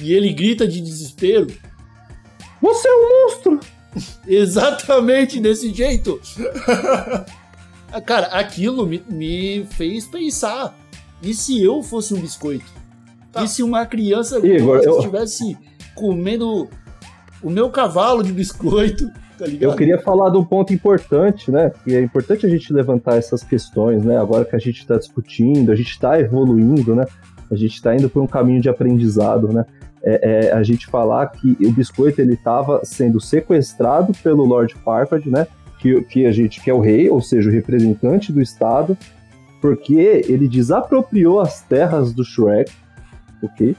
E 0.00 0.12
ele 0.12 0.32
grita 0.32 0.66
de 0.66 0.80
desespero. 0.80 1.46
Você 2.60 2.88
é 2.88 2.92
um 2.92 3.24
monstro! 3.24 3.60
Exatamente 4.26 5.40
desse 5.40 5.72
jeito. 5.72 6.20
Cara, 8.04 8.26
aquilo 8.26 8.86
me, 8.86 9.02
me 9.08 9.66
fez 9.70 10.06
pensar. 10.06 10.76
E 11.22 11.32
se 11.34 11.62
eu 11.62 11.82
fosse 11.82 12.14
um 12.14 12.20
biscoito? 12.20 12.66
Tá. 13.32 13.42
E 13.44 13.48
se 13.48 13.62
uma 13.62 13.84
criança 13.86 14.38
Igor, 14.46 14.78
eu- 14.78 14.98
estivesse 14.98 15.56
comendo 15.94 16.68
o 17.42 17.50
meu 17.50 17.70
cavalo 17.70 18.22
de 18.22 18.32
biscoito? 18.32 19.08
Tá? 19.38 19.46
Eu 19.60 19.74
queria 19.74 19.98
falar 19.98 20.30
de 20.30 20.36
um 20.36 20.44
ponto 20.44 20.72
importante, 20.72 21.50
né? 21.50 21.72
Que 21.84 21.94
é 21.94 22.00
importante 22.02 22.44
a 22.44 22.48
gente 22.48 22.72
levantar 22.72 23.16
essas 23.16 23.42
questões, 23.42 24.04
né? 24.04 24.18
Agora 24.18 24.44
que 24.44 24.54
a 24.54 24.58
gente 24.58 24.80
está 24.80 24.96
discutindo, 24.96 25.72
a 25.72 25.76
gente 25.76 25.90
está 25.90 26.20
evoluindo, 26.20 26.94
né? 26.94 27.04
A 27.50 27.56
gente 27.56 27.74
está 27.74 27.94
indo 27.94 28.10
por 28.10 28.22
um 28.22 28.26
caminho 28.26 28.60
de 28.60 28.68
aprendizado, 28.68 29.48
né? 29.48 29.64
É, 30.10 30.46
é 30.46 30.52
a 30.52 30.62
gente 30.62 30.86
falar 30.86 31.26
que 31.26 31.56
o 31.60 31.70
biscoito 31.70 32.20
ele 32.20 32.34
estava 32.34 32.80
sendo 32.82 33.20
sequestrado 33.20 34.12
pelo 34.22 34.44
Lord 34.44 34.74
Farquaad, 34.76 35.28
né? 35.28 35.46
Que, 35.78 36.00
que 36.02 36.26
a 36.26 36.32
gente 36.32 36.60
que 36.62 36.70
é 36.70 36.74
o 36.74 36.80
rei, 36.80 37.10
ou 37.10 37.20
seja, 37.20 37.50
o 37.50 37.52
representante 37.52 38.32
do 38.32 38.40
estado, 38.40 38.96
porque 39.60 40.24
ele 40.26 40.48
desapropriou 40.48 41.40
as 41.40 41.60
terras 41.60 42.12
do 42.12 42.24
Shrek, 42.24 42.72
ok? 43.42 43.76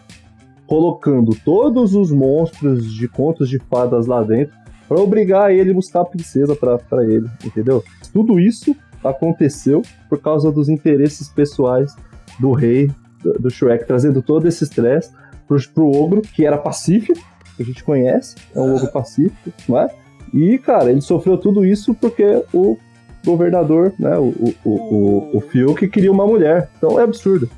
Colocando 0.68 1.36
todos 1.44 1.96
os 1.96 2.12
monstros 2.12 2.94
de 2.94 3.08
contos 3.08 3.50
de 3.50 3.58
fadas 3.60 4.06
lá 4.06 4.22
dentro 4.22 4.56
para 4.88 5.00
obrigar 5.00 5.52
ele 5.52 5.72
a 5.72 5.74
buscar 5.74 6.02
a 6.02 6.06
princesa 6.06 6.56
para 6.56 7.04
ele, 7.04 7.28
entendeu? 7.44 7.84
Tudo 8.14 8.40
isso 8.40 8.76
aconteceu 9.04 9.82
por 10.08 10.20
causa 10.20 10.52
dos 10.52 10.70
interesses 10.70 11.30
pessoais 11.30 11.96
do 12.40 12.52
rei 12.52 12.92
do, 13.24 13.34
do 13.34 13.50
Shrek, 13.50 13.86
trazendo 13.86 14.22
todo 14.22 14.48
esse 14.48 14.64
estresse 14.64 15.12
pro, 15.50 15.58
pro 15.74 15.90
ogro, 15.92 16.22
que 16.22 16.46
era 16.46 16.58
pacífico, 16.58 17.20
que 17.58 17.64
a 17.64 17.66
gente 17.66 17.84
conhece, 17.84 18.36
é 18.56 18.60
um 18.62 18.76
ogro 18.76 18.90
pacífico, 18.92 19.52
não 19.68 19.80
é? 19.80 19.90
E, 20.34 20.58
cara, 20.60 20.90
ele 20.92 21.02
sofreu 21.02 21.38
tudo 21.38 21.66
isso 21.66 21.94
porque 21.96 22.42
o 22.54 22.78
governador, 23.26 23.92
né, 24.00 24.18
o, 24.18 24.34
o, 24.64 24.70
o, 24.72 25.38
o, 25.38 25.42
Fiuk 25.42 25.88
queria 25.90 26.12
uma 26.12 26.26
mulher. 26.26 26.70
Então 26.78 26.98
é 27.00 27.04
absurdo. 27.04 27.50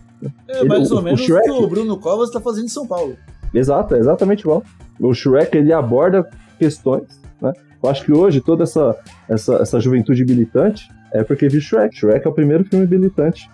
É 0.48 0.64
mais 0.64 0.86
ele- 0.86 0.94
ou 0.94 1.00
o- 1.00 1.04
menos 1.04 1.22
o 1.22 1.24
Shrek- 1.26 1.44
que 1.44 1.52
o 1.52 1.68
Bruno 1.68 1.98
Covas 2.00 2.30
está 2.30 2.40
fazendo 2.42 2.66
em 2.66 2.70
São 2.70 2.88
Paulo. 2.88 3.16
Exato, 3.54 3.94
é 3.96 4.00
exatamente 4.00 4.42
igual. 4.42 4.64
O 5.00 5.14
Shrek 5.14 5.56
ele 5.58 5.74
aborda 5.74 6.28
questões, 6.58 7.20
né? 7.42 7.52
Eu 7.84 7.90
acho 7.90 8.06
que 8.06 8.12
hoje 8.14 8.40
toda 8.40 8.64
essa, 8.64 8.96
essa, 9.28 9.56
essa 9.56 9.80
juventude 9.80 10.24
militante 10.24 10.88
é 11.12 11.24
porque 11.24 11.50
viu 11.50 11.60
Shrek. 11.60 11.96
Shrek 11.96 12.26
é 12.26 12.30
o 12.30 12.34
primeiro 12.34 12.64
filme 12.64 12.86
militante 12.88 13.50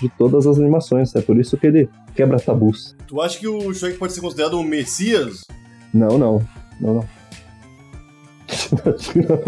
de 0.00 0.08
todas 0.10 0.46
as 0.46 0.58
animações. 0.58 1.14
É 1.14 1.20
por 1.20 1.38
isso 1.38 1.56
que 1.56 1.66
ele 1.66 1.88
quebra 2.14 2.38
tabus. 2.38 2.96
Tu 3.06 3.20
acha 3.20 3.38
que 3.38 3.48
o 3.48 3.72
Shrek 3.72 3.98
pode 3.98 4.12
ser 4.12 4.20
considerado 4.20 4.58
um 4.58 4.62
messias? 4.62 5.44
Não, 5.92 6.18
não. 6.18 6.42
Não, 6.80 6.94
não. 6.94 7.08
Acho 8.92 9.12
que 9.12 9.18
não. 9.20 9.42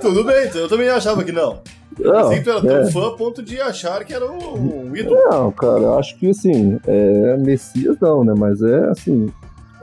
Tudo 0.00 0.24
bem, 0.24 0.50
eu 0.54 0.68
também 0.68 0.88
achava 0.88 1.22
que 1.24 1.32
não. 1.32 1.60
Não, 1.98 2.18
Assim, 2.18 2.42
tu 2.42 2.50
era 2.50 2.60
tão 2.60 2.76
é. 2.76 2.90
fã 2.90 3.08
a 3.08 3.16
ponto 3.16 3.42
de 3.42 3.60
achar 3.60 4.04
que 4.04 4.12
era 4.12 4.30
um 4.30 4.94
ídolo. 4.94 5.16
Não, 5.30 5.50
cara, 5.52 5.80
eu 5.80 5.98
acho 5.98 6.16
que 6.18 6.28
assim, 6.28 6.78
é 6.86 7.36
Messias 7.38 7.96
não, 8.00 8.22
né? 8.24 8.34
Mas 8.36 8.60
é 8.62 8.90
assim. 8.90 9.32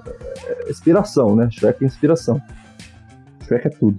É 0.06 0.70
inspiração, 0.70 1.36
né? 1.36 1.50
Shrek 1.52 1.84
é 1.84 1.88
inspiração. 1.88 2.42
Shrek 3.46 3.68
é 3.68 3.70
tudo. 3.70 3.98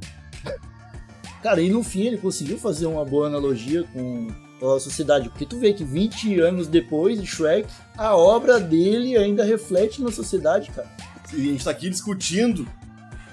Cara, 1.43 1.61
e 1.61 1.71
no 1.71 1.83
fim 1.83 2.07
ele 2.07 2.17
conseguiu 2.17 2.59
fazer 2.59 2.87
uma 2.87 3.05
boa 3.05 3.27
analogia 3.27 3.85
com 3.93 4.29
a 4.62 4.81
sociedade, 4.81 5.29
porque 5.29 5.45
tu 5.45 5.59
vê 5.59 5.73
que 5.75 5.85
20 5.85 6.40
anos 6.40 6.67
depois 6.67 7.21
de 7.21 7.27
Shrek, 7.27 7.69
a 7.99 8.17
obra 8.17 8.59
dele 8.59 9.17
ainda 9.17 9.45
reflete 9.45 10.03
na 10.03 10.11
sociedade, 10.11 10.71
cara. 10.71 10.88
E 11.33 11.49
a 11.49 11.53
gente 11.53 11.64
tá 11.64 11.71
aqui 11.71 11.90
discutindo. 11.90 12.67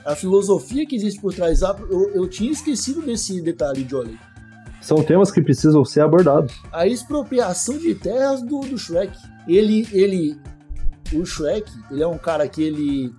A 0.04 0.16
filosofia 0.16 0.86
que 0.86 0.96
existe 0.96 1.22
por 1.22 1.34
trás, 1.34 1.64
ah, 1.64 1.76
eu, 1.90 2.10
eu 2.16 2.28
tinha 2.28 2.52
esquecido 2.52 3.02
desse 3.02 3.40
detalhe, 3.42 3.88
Jolly. 3.88 4.20
São 4.82 5.04
temas 5.04 5.30
que 5.32 5.42
precisam 5.42 5.86
ser 5.86 6.02
abordados. 6.02 6.54
A 6.74 6.88
expropriação 6.88 7.78
de 7.78 7.94
terras 7.94 8.42
do, 8.42 8.62
do 8.62 8.78
Shrek. 8.78 9.16
Ele, 9.48 9.88
ele, 9.92 10.40
o 11.14 11.26
Shrek, 11.26 11.72
ele 11.90 12.04
é 12.04 12.08
um 12.08 12.18
cara 12.18 12.48
que 12.48 12.62
ele 12.64 13.14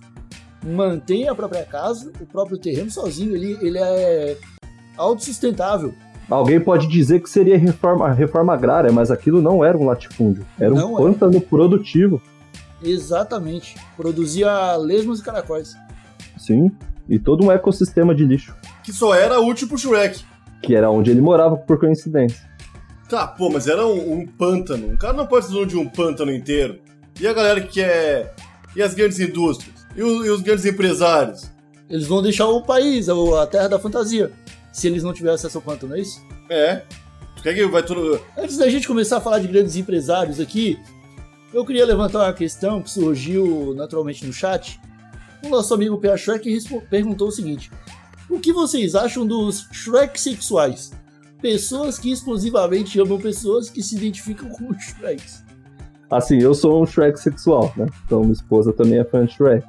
mantém 0.65 1.27
a 1.27 1.35
própria 1.35 1.63
casa, 1.63 2.11
o 2.19 2.25
próprio 2.25 2.57
terreno 2.57 2.89
sozinho, 2.89 3.35
ele, 3.35 3.57
ele 3.61 3.77
é 3.77 4.37
autossustentável. 4.97 5.93
Alguém 6.29 6.59
pode 6.59 6.87
dizer 6.87 7.21
que 7.21 7.29
seria 7.29 7.57
reforma, 7.57 8.11
reforma 8.11 8.53
agrária, 8.53 8.91
mas 8.91 9.11
aquilo 9.11 9.41
não 9.41 9.63
era 9.63 9.77
um 9.77 9.85
latifúndio. 9.85 10.45
Era 10.59 10.73
Não 10.73 10.93
um 10.93 10.97
é. 10.97 11.01
pântano 11.01 11.41
produtivo. 11.41 12.21
Exatamente. 12.81 13.75
Produzia 13.95 14.75
lesmas 14.77 15.19
e 15.19 15.23
caracóis. 15.23 15.75
Sim. 16.37 16.71
E 17.07 17.19
todo 17.19 17.45
um 17.45 17.51
ecossistema 17.51 18.15
de 18.15 18.25
lixo. 18.25 18.55
Que 18.83 18.93
só 18.93 19.13
era 19.13 19.39
útil 19.39 19.67
pro 19.67 19.77
Shrek. 19.77 20.23
Que 20.61 20.75
era 20.75 20.89
onde 20.89 21.11
ele 21.11 21.21
morava 21.21 21.57
por 21.57 21.77
coincidência. 21.77 22.49
Tá, 23.09 23.27
pô, 23.27 23.49
mas 23.49 23.67
era 23.67 23.85
um, 23.85 24.13
um 24.13 24.25
pântano. 24.25 24.87
Um 24.87 24.97
cara 24.97 25.13
não 25.13 25.27
pode 25.27 25.45
ser 25.45 25.51
dono 25.51 25.67
de 25.67 25.77
um 25.77 25.87
pântano 25.87 26.31
inteiro. 26.33 26.79
E 27.19 27.27
a 27.27 27.33
galera 27.33 27.61
que 27.61 27.81
é. 27.81 28.33
E 28.75 28.81
as 28.81 28.93
grandes 28.93 29.19
indústrias? 29.19 29.85
E 29.95 30.01
os, 30.01 30.25
e 30.25 30.29
os 30.29 30.41
grandes 30.41 30.65
empresários? 30.65 31.51
Eles 31.89 32.07
vão 32.07 32.21
deixar 32.21 32.47
o 32.47 32.61
país, 32.61 33.07
a 33.09 33.47
terra 33.47 33.67
da 33.67 33.79
fantasia. 33.79 34.31
Se 34.71 34.87
eles 34.87 35.03
não 35.03 35.13
tiverem 35.13 35.35
acesso 35.35 35.57
ao 35.57 35.61
pântano, 35.61 35.91
não 35.91 35.97
é 35.97 36.01
isso? 36.01 36.19
É. 36.49 36.81
Tu 37.35 37.43
quer 37.43 37.53
que 37.53 37.65
vai 37.67 37.83
tudo. 37.83 38.19
Antes 38.35 38.57
da 38.57 38.67
gente 38.67 38.87
começar 38.87 39.17
a 39.17 39.21
falar 39.21 39.39
de 39.39 39.47
grandes 39.47 39.75
empresários 39.75 40.39
aqui, 40.39 40.79
eu 41.53 41.63
queria 41.63 41.85
levantar 41.85 42.23
uma 42.25 42.33
questão 42.33 42.81
que 42.81 42.89
surgiu 42.89 43.75
naturalmente 43.75 44.25
no 44.25 44.33
chat. 44.33 44.79
O 45.43 45.49
nosso 45.49 45.73
amigo 45.73 45.99
Pia 45.99 46.17
Shrek 46.17 46.49
perguntou 46.89 47.27
o 47.27 47.31
seguinte: 47.31 47.69
O 48.27 48.39
que 48.39 48.51
vocês 48.51 48.95
acham 48.95 49.27
dos 49.27 49.67
Shrek 49.71 50.19
sexuais? 50.19 50.91
Pessoas 51.39 51.99
que 51.99 52.11
exclusivamente 52.11 52.99
amam 52.99 53.19
pessoas 53.19 53.69
que 53.69 53.83
se 53.83 53.95
identificam 53.95 54.49
como 54.49 54.73
Shreks. 54.79 55.43
Assim, 56.17 56.39
eu 56.39 56.53
sou 56.53 56.81
um 56.81 56.85
Shrek 56.85 57.19
sexual, 57.19 57.71
né? 57.75 57.85
Então 58.05 58.21
minha 58.21 58.33
esposa 58.33 58.71
também 58.73 58.99
é 58.99 59.03
fã 59.03 59.25
de 59.25 59.33
Shrek. 59.33 59.65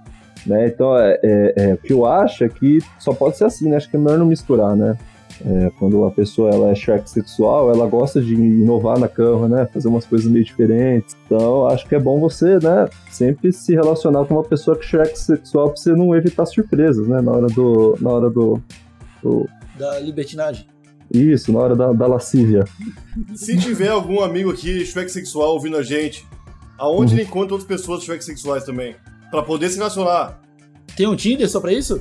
Né? 0.47 0.69
Então, 0.69 0.97
é, 0.99 1.19
é, 1.23 1.55
é, 1.57 1.75
o 1.75 1.79
que 1.79 1.93
eu 1.93 2.05
acho 2.05 2.45
é 2.45 2.49
que 2.49 2.79
só 2.99 3.15
pode 3.15 3.37
ser 3.37 3.45
assim, 3.45 3.69
né? 3.69 3.77
Acho 3.77 3.89
que 3.89 3.97
é 3.97 3.99
melhor 3.99 4.19
não 4.19 4.27
misturar, 4.27 4.77
né? 4.77 4.97
É, 5.45 5.71
quando 5.79 6.05
a 6.05 6.11
pessoa 6.11 6.51
ela 6.51 6.71
é 6.71 6.75
Shrek 6.75 7.11
sexual, 7.11 7.71
ela 7.71 7.87
gosta 7.89 8.21
de 8.21 8.35
inovar 8.35 8.99
na 8.99 9.09
cama, 9.09 9.49
né? 9.49 9.67
Fazer 9.73 9.89
umas 9.89 10.07
coisas 10.07 10.31
meio 10.31 10.45
diferentes. 10.45 11.17
Então, 11.27 11.67
acho 11.67 11.89
que 11.89 11.95
é 11.95 11.99
bom 11.99 12.21
você, 12.21 12.59
né? 12.59 12.89
Sempre 13.11 13.53
se 13.53 13.75
relacionar 13.75 14.25
com 14.27 14.35
uma 14.35 14.45
pessoa 14.45 14.77
que 14.77 14.85
é 14.85 14.89
Shrek 14.89 15.19
sexual 15.19 15.71
pra 15.71 15.77
você 15.77 15.93
não 15.93 16.15
evitar 16.15 16.47
surpresas, 16.47 17.09
né? 17.09 17.21
Na 17.21 17.33
hora 17.33 17.47
do. 17.47 17.97
Na 18.01 18.11
hora 18.11 18.31
do, 18.31 18.61
do... 19.23 19.49
Da 19.79 19.99
libertinagem. 19.99 20.67
Isso, 21.13 21.53
na 21.53 21.59
hora 21.59 21.77
da, 21.77 21.93
da 21.93 22.07
lascívia. 22.07 22.65
Se 23.35 23.57
tiver 23.59 23.89
algum 23.89 24.21
amigo 24.21 24.51
aqui, 24.51 24.85
Shrek 24.85 25.11
sexual, 25.11 25.55
ouvindo 25.55 25.77
a 25.77 25.83
gente, 25.83 26.27
aonde 26.79 27.15
ele 27.15 27.23
encontra 27.23 27.55
outras 27.55 27.65
pessoas 27.65 28.03
Shrek 28.03 28.25
sexuais 28.25 28.65
também? 28.65 28.95
Pra 29.31 29.43
poder 29.43 29.69
se 29.69 29.77
relacionar. 29.77 30.41
Tem 30.97 31.07
um 31.07 31.17
Tinder 31.17 31.49
só 31.49 31.61
pra 31.61 31.73
isso? 31.73 32.01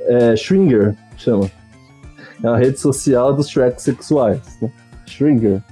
É, 0.00 0.36
Shringer, 0.36 0.96
chama. 1.16 1.50
É 2.42 2.48
a 2.48 2.56
rede 2.56 2.78
social 2.78 3.34
dos 3.34 3.48
Shrek 3.48 3.80
sexuais. 3.80 4.40
Né? 4.60 4.70
Shringer. 5.06 5.62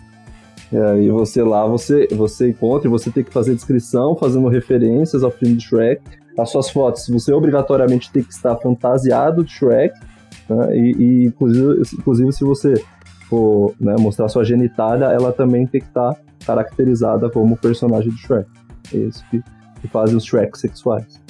E 0.72 0.76
aí 0.76 1.10
você 1.10 1.42
lá, 1.42 1.66
você, 1.66 2.06
você 2.12 2.50
encontra 2.50 2.86
e 2.86 2.90
você 2.90 3.10
tem 3.10 3.24
que 3.24 3.32
fazer 3.32 3.54
descrição, 3.54 4.16
fazendo 4.16 4.48
referências 4.48 5.24
ao 5.24 5.30
filme 5.30 5.56
de 5.56 5.64
Shrek. 5.64 6.02
As 6.38 6.50
suas 6.50 6.70
fotos, 6.70 7.08
você 7.08 7.32
obrigatoriamente 7.32 8.10
tem 8.12 8.22
que 8.22 8.32
estar 8.32 8.56
fantasiado 8.56 9.44
de 9.44 9.52
Shrek. 9.52 9.94
Né? 10.48 10.76
E, 10.76 10.96
e 10.98 11.24
inclusive, 11.26 11.82
inclusive, 11.98 12.32
se 12.32 12.44
você 12.44 12.74
for 13.28 13.74
né, 13.80 13.96
mostrar 13.98 14.28
sua 14.28 14.44
genitália, 14.44 15.06
ela 15.06 15.32
também 15.32 15.66
tem 15.66 15.80
que 15.80 15.88
estar 15.88 16.16
caracterizada 16.44 17.28
como 17.30 17.56
personagem 17.56 18.10
de 18.10 18.18
Shrek. 18.18 18.48
É 18.94 18.96
isso 18.98 19.24
que, 19.30 19.42
que 19.80 19.88
fazem 19.88 20.16
os 20.16 20.24
Shrek 20.24 20.58
sexuais. 20.58 21.20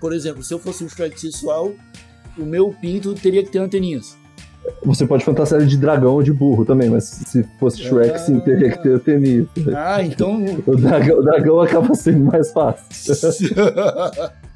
Por 0.00 0.12
exemplo, 0.12 0.42
se 0.42 0.52
eu 0.52 0.58
fosse 0.58 0.84
um 0.84 0.88
Shrek 0.88 1.20
sexual, 1.20 1.72
o 2.38 2.44
meu 2.44 2.74
pinto 2.80 3.14
teria 3.14 3.42
que 3.42 3.50
ter 3.50 3.58
anteninhas. 3.58 4.16
Você 4.84 5.06
pode 5.06 5.24
fantasiar 5.24 5.64
de 5.64 5.76
dragão 5.76 6.14
ou 6.14 6.22
de 6.22 6.32
burro 6.32 6.64
também, 6.64 6.90
mas 6.90 7.04
se 7.04 7.44
fosse 7.60 7.78
Shrek, 7.82 8.16
Ah. 8.16 8.18
sim, 8.18 8.40
teria 8.40 8.70
que 8.72 8.82
ter 8.82 8.94
anteninha. 8.94 9.46
Ah, 9.76 10.02
então. 10.02 10.44
O 10.66 10.76
dragão, 10.76 11.18
o 11.18 11.22
dragão 11.22 11.60
acaba 11.60 11.94
sendo 11.94 12.24
mais 12.24 12.50
fácil. 12.52 13.14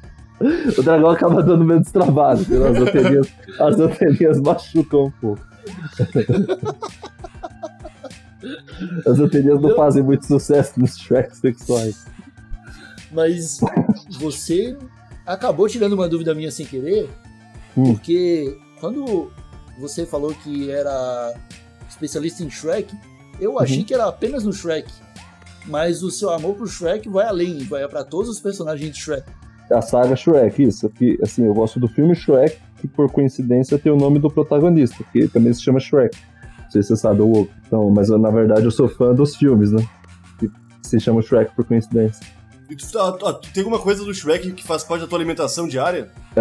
O 0.75 0.81
dragão 0.81 1.11
acaba 1.11 1.43
dando 1.43 1.63
menos 1.63 1.91
trabalho? 1.91 2.39
As 2.41 2.77
anteninhas, 2.77 3.27
as 3.59 3.79
anteninhas 3.79 4.41
machucam 4.41 5.05
um 5.05 5.11
pouco. 5.11 5.41
As 9.05 9.19
anteninhas 9.19 9.61
não 9.61 9.75
fazem 9.75 10.01
muito 10.03 10.25
sucesso 10.25 10.79
nos 10.79 10.97
Shrek 10.97 11.35
sexuais. 11.37 12.05
Mas 13.11 13.59
você 14.19 14.77
acabou 15.25 15.67
tirando 15.67 15.93
uma 15.93 16.07
dúvida 16.07 16.33
minha 16.33 16.51
sem 16.51 16.65
querer, 16.65 17.09
Hum. 17.77 17.93
porque 17.93 18.57
quando 18.79 19.31
você 19.79 20.05
falou 20.05 20.33
que 20.33 20.69
era 20.69 21.33
especialista 21.89 22.43
em 22.43 22.49
Shrek, 22.49 22.93
eu 23.39 23.59
achei 23.59 23.79
Uhum. 23.79 23.83
que 23.85 23.93
era 23.93 24.05
apenas 24.07 24.43
no 24.43 24.51
Shrek. 24.53 24.91
Mas 25.67 26.01
o 26.03 26.09
seu 26.09 26.29
amor 26.31 26.55
pro 26.55 26.67
Shrek 26.67 27.07
vai 27.07 27.25
além, 27.27 27.59
vai 27.59 27.87
para 27.87 28.03
todos 28.03 28.29
os 28.29 28.39
personagens 28.39 28.91
de 28.91 28.97
Shrek. 28.99 29.23
A 29.71 29.81
saga 29.81 30.15
Shrek, 30.15 30.63
isso. 30.63 30.89
Que, 30.89 31.17
assim, 31.21 31.45
eu 31.45 31.53
gosto 31.53 31.79
do 31.79 31.87
filme 31.87 32.13
Shrek, 32.15 32.57
que 32.79 32.87
por 32.87 33.09
coincidência 33.11 33.77
tem 33.79 33.91
o 33.91 33.95
nome 33.95 34.19
do 34.19 34.29
protagonista, 34.29 35.03
que 35.13 35.27
também 35.27 35.53
se 35.53 35.61
chama 35.61 35.79
Shrek. 35.79 36.17
Não 36.71 36.73
sei 36.73 36.83
se 36.83 36.87
você 36.87 36.95
sabe, 36.95 37.21
o 37.21 37.49
então, 37.67 37.89
mas 37.89 38.07
eu, 38.09 38.17
na 38.17 38.29
verdade 38.29 38.63
eu 38.63 38.71
sou 38.71 38.87
fã 38.87 39.13
dos 39.13 39.35
filmes, 39.35 39.73
né? 39.73 39.85
Que 40.39 40.49
se 40.81 41.01
chama 41.01 41.21
Shrek 41.21 41.53
por 41.53 41.65
coincidência. 41.65 42.25
E 42.69 42.75
tu, 42.77 42.85
ah, 42.97 43.11
tu- 43.11 43.25
ah, 43.27 43.33
tu 43.33 43.51
tem 43.51 43.61
alguma 43.63 43.79
coisa 43.81 44.05
do 44.05 44.13
Shrek 44.13 44.53
que 44.53 44.65
faz 44.65 44.81
parte 44.81 45.01
da 45.01 45.07
tua 45.07 45.17
alimentação 45.17 45.67
diária? 45.67 46.07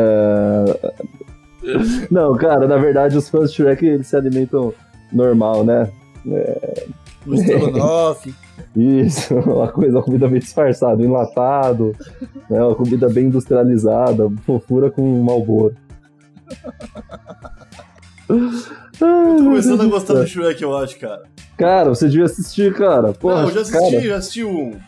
Não, 2.10 2.36
cara, 2.36 2.68
na 2.68 2.76
verdade 2.76 3.16
os 3.16 3.28
fãs 3.28 3.50
de 3.50 3.56
Shrek 3.56 3.84
eles 3.84 4.06
se 4.06 4.14
alimentam 4.16 4.72
normal, 5.12 5.64
né? 5.64 5.90
No 7.26 7.34
Strogonoff. 7.34 8.32
Isso, 8.76 9.34
uma 9.34 9.66
coisa, 9.66 9.96
uma 9.96 10.02
comida 10.04 10.28
bem 10.28 10.38
disfarçada, 10.38 11.02
enlatado, 11.02 11.92
né? 12.48 12.62
Uma 12.62 12.76
comida 12.76 13.08
bem 13.08 13.24
industrializada, 13.26 14.30
fofura 14.46 14.92
com 14.92 15.02
malboro. 15.24 15.74
Tô 18.98 19.06
começando 19.36 19.82
a 19.82 19.86
gostar 19.86 20.14
do 20.14 20.26
Shrek, 20.26 20.62
eu 20.62 20.76
acho, 20.76 20.98
cara. 20.98 21.22
Cara, 21.56 21.88
você 21.88 22.08
devia 22.08 22.24
assistir, 22.24 22.72
cara. 22.74 23.12
Porra, 23.12 23.42
não, 23.42 23.48
eu 23.48 23.54
já 23.54 23.60
assisti, 23.62 23.90
cara, 23.90 24.00
já 24.00 24.16
assisti 24.16 24.44
um. 24.44 24.78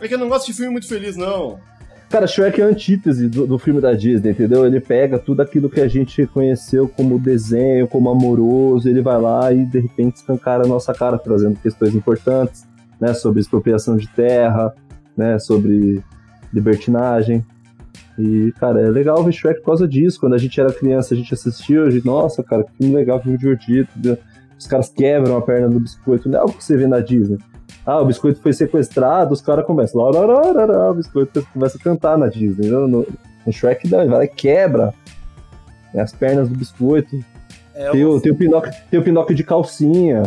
É 0.00 0.08
que 0.08 0.14
eu 0.14 0.18
não 0.18 0.28
gosto 0.28 0.46
de 0.46 0.52
filme 0.52 0.72
muito 0.72 0.88
feliz, 0.88 1.16
não. 1.16 1.58
Cara, 2.10 2.26
Shrek 2.26 2.60
é 2.60 2.64
a 2.64 2.68
antítese 2.68 3.28
do, 3.28 3.46
do 3.46 3.58
filme 3.58 3.80
da 3.80 3.92
Disney, 3.92 4.30
entendeu? 4.30 4.64
Ele 4.64 4.78
pega 4.80 5.18
tudo 5.18 5.42
aquilo 5.42 5.68
que 5.68 5.80
a 5.80 5.88
gente 5.88 6.26
conheceu 6.26 6.88
como 6.88 7.18
desenho, 7.18 7.88
como 7.88 8.08
amoroso, 8.08 8.88
ele 8.88 9.02
vai 9.02 9.20
lá 9.20 9.52
e 9.52 9.64
de 9.64 9.80
repente 9.80 10.16
escancara 10.16 10.64
a 10.64 10.68
nossa 10.68 10.94
cara, 10.94 11.18
trazendo 11.18 11.58
questões 11.58 11.94
importantes, 11.94 12.66
né? 13.00 13.12
Sobre 13.14 13.40
expropriação 13.40 13.96
de 13.96 14.06
terra, 14.08 14.72
né? 15.16 15.38
Sobre 15.38 16.02
libertinagem. 16.52 17.44
E, 18.18 18.52
cara, 18.58 18.80
é 18.80 18.88
legal 18.88 19.22
ver 19.24 19.32
Shrek 19.32 19.60
por 19.60 19.66
causa 19.66 19.88
disso. 19.88 20.20
Quando 20.20 20.34
a 20.34 20.38
gente 20.38 20.60
era 20.60 20.72
criança, 20.72 21.14
a 21.14 21.16
gente 21.16 21.32
assistiu, 21.34 21.84
a 21.86 21.90
gente, 21.90 22.06
nossa, 22.06 22.42
cara, 22.42 22.64
que 22.64 22.72
filme 22.76 22.94
legal, 22.94 23.18
que 23.18 23.24
filme 23.24 23.38
divertido. 23.38 23.88
entendeu? 23.96 24.18
Os 24.58 24.66
caras 24.66 24.88
quebram 24.88 25.36
a 25.36 25.42
perna 25.42 25.68
do 25.68 25.80
biscoito, 25.80 26.28
não 26.28 26.38
é 26.38 26.40
algo 26.40 26.54
que 26.54 26.64
você 26.64 26.76
vê 26.76 26.86
na 26.86 27.00
Disney. 27.00 27.38
Ah, 27.84 28.00
o 28.00 28.06
biscoito 28.06 28.40
foi 28.40 28.52
sequestrado, 28.52 29.32
os 29.32 29.42
caras 29.42 29.66
começam. 29.66 30.00
Larararara, 30.00 30.90
o 30.90 30.94
biscoito 30.94 31.46
começa 31.52 31.76
a 31.76 31.80
cantar 31.80 32.16
na 32.16 32.28
Disney. 32.28 32.68
No, 32.68 32.88
no, 32.88 33.06
no 33.44 33.52
Shrek 33.52 33.90
não, 33.90 34.00
ele 34.00 34.08
vai 34.08 34.18
lá 34.18 34.24
e 34.24 34.28
quebra 34.28 34.94
né, 35.92 36.02
as 36.02 36.12
pernas 36.12 36.48
do 36.48 36.56
biscoito. 36.56 37.22
É 37.74 37.90
Tem 37.90 38.04
o, 38.04 38.20
tem, 38.20 38.32
o 38.32 38.36
Pinóquio, 38.36 38.72
tem 38.90 39.00
o 39.00 39.02
Pinóquio 39.02 39.34
de 39.34 39.44
calcinha, 39.44 40.22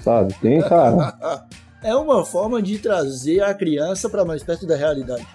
sabe? 0.00 0.34
Tem, 0.40 0.60
cara. 0.62 1.44
é 1.84 1.94
uma 1.94 2.24
forma 2.24 2.60
de 2.60 2.78
trazer 2.78 3.42
a 3.42 3.54
criança 3.54 4.08
para 4.08 4.24
mais 4.24 4.42
perto 4.42 4.66
da 4.66 4.74
realidade. 4.74 5.26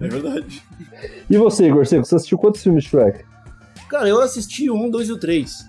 É 0.00 0.08
verdade. 0.08 0.62
E 1.28 1.36
você, 1.36 1.68
Igor 1.68 1.86
Seco, 1.86 2.04
você 2.04 2.14
assistiu 2.14 2.38
quantos 2.38 2.62
filmes 2.62 2.84
de 2.84 2.90
Shrek? 2.90 3.24
Cara, 3.88 4.08
eu 4.08 4.20
assisti 4.20 4.70
o 4.70 4.74
1, 4.74 4.90
2 4.90 5.08
e 5.08 5.12
o 5.12 5.18
3. 5.18 5.66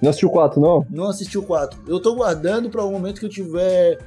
Não 0.00 0.10
assistiu 0.10 0.30
quatro, 0.30 0.60
não? 0.60 0.86
Não 0.88 1.08
assisti 1.08 1.36
o 1.36 1.42
4. 1.42 1.80
Eu 1.86 2.00
tô 2.00 2.14
guardando 2.14 2.70
para 2.70 2.84
o 2.84 2.90
momento 2.90 3.20
que 3.20 3.26
eu 3.26 3.30
tiver 3.30 3.98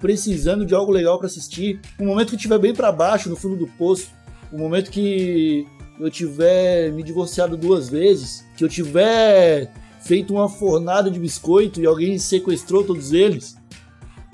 precisando 0.00 0.66
de 0.66 0.74
algo 0.74 0.92
legal 0.92 1.16
para 1.18 1.26
assistir. 1.26 1.80
Um 1.98 2.06
momento 2.06 2.30
que 2.30 2.34
eu 2.34 2.40
tiver 2.40 2.58
bem 2.58 2.74
para 2.74 2.92
baixo, 2.92 3.30
no 3.30 3.36
fundo 3.36 3.56
do 3.56 3.66
poço. 3.78 4.10
Um 4.52 4.58
momento 4.58 4.90
que 4.90 5.66
eu 5.98 6.10
tiver 6.10 6.92
me 6.92 7.02
divorciado 7.02 7.56
duas 7.56 7.88
vezes. 7.88 8.44
Que 8.56 8.64
eu 8.64 8.68
tiver 8.68 9.72
feito 10.00 10.34
uma 10.34 10.48
fornada 10.48 11.10
de 11.10 11.18
biscoito 11.18 11.80
e 11.80 11.86
alguém 11.86 12.18
sequestrou 12.18 12.84
todos 12.84 13.12
eles. 13.12 13.56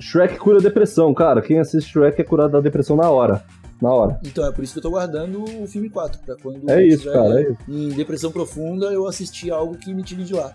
Shrek 0.00 0.38
cura 0.38 0.58
a 0.58 0.62
depressão, 0.62 1.12
cara. 1.14 1.42
Quem 1.42 1.60
assiste 1.60 1.92
Shrek 1.92 2.20
é 2.20 2.24
curado 2.24 2.52
da 2.52 2.60
depressão 2.60 2.96
na 2.96 3.08
hora. 3.10 3.44
Na 3.80 3.90
hora. 3.92 4.20
Então 4.24 4.46
é 4.46 4.52
por 4.52 4.62
isso 4.62 4.72
que 4.74 4.78
eu 4.78 4.82
tô 4.82 4.90
guardando 4.90 5.42
o 5.62 5.66
filme 5.66 5.88
4. 5.88 6.20
Pra 6.24 6.36
quando 6.42 6.68
É 6.70 6.82
eu 6.82 6.86
isso, 6.88 7.10
cara, 7.10 7.40
é 7.40 7.44
isso. 7.44 7.56
em 7.68 7.88
depressão 7.90 8.30
profunda, 8.30 8.86
eu 8.86 9.06
assistir 9.06 9.50
algo 9.50 9.76
que 9.76 9.92
me 9.94 10.02
tire 10.02 10.22
de 10.24 10.34
lá. 10.34 10.52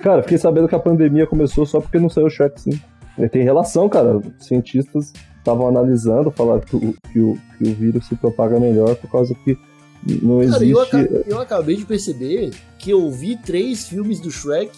Cara, 0.00 0.22
fiquei 0.22 0.38
sabendo 0.38 0.68
que 0.68 0.74
a 0.74 0.78
pandemia 0.78 1.26
começou 1.26 1.64
só 1.64 1.80
porque 1.80 1.98
não 1.98 2.08
saiu 2.10 2.28
Shrek 2.28 2.60
5. 2.60 2.78
E 3.18 3.28
Tem 3.28 3.42
relação, 3.42 3.88
cara. 3.88 4.20
Cientistas 4.38 5.12
estavam 5.38 5.66
analisando, 5.68 6.30
falaram 6.30 6.60
que 6.60 6.76
o, 6.76 6.94
que, 7.12 7.20
o, 7.20 7.38
que 7.58 7.64
o 7.70 7.74
vírus 7.74 8.06
se 8.06 8.14
propaga 8.16 8.58
melhor 8.60 8.94
por 8.96 9.10
causa 9.10 9.34
que 9.44 9.56
não 10.22 10.40
Cara, 10.50 10.64
eu, 10.64 10.78
existe. 10.82 10.96
aca- 10.96 11.24
eu 11.26 11.40
acabei 11.40 11.76
de 11.76 11.84
perceber 11.84 12.50
que 12.78 12.90
eu 12.90 13.10
vi 13.10 13.36
três 13.36 13.86
filmes 13.88 14.18
do 14.20 14.30
Shrek 14.30 14.70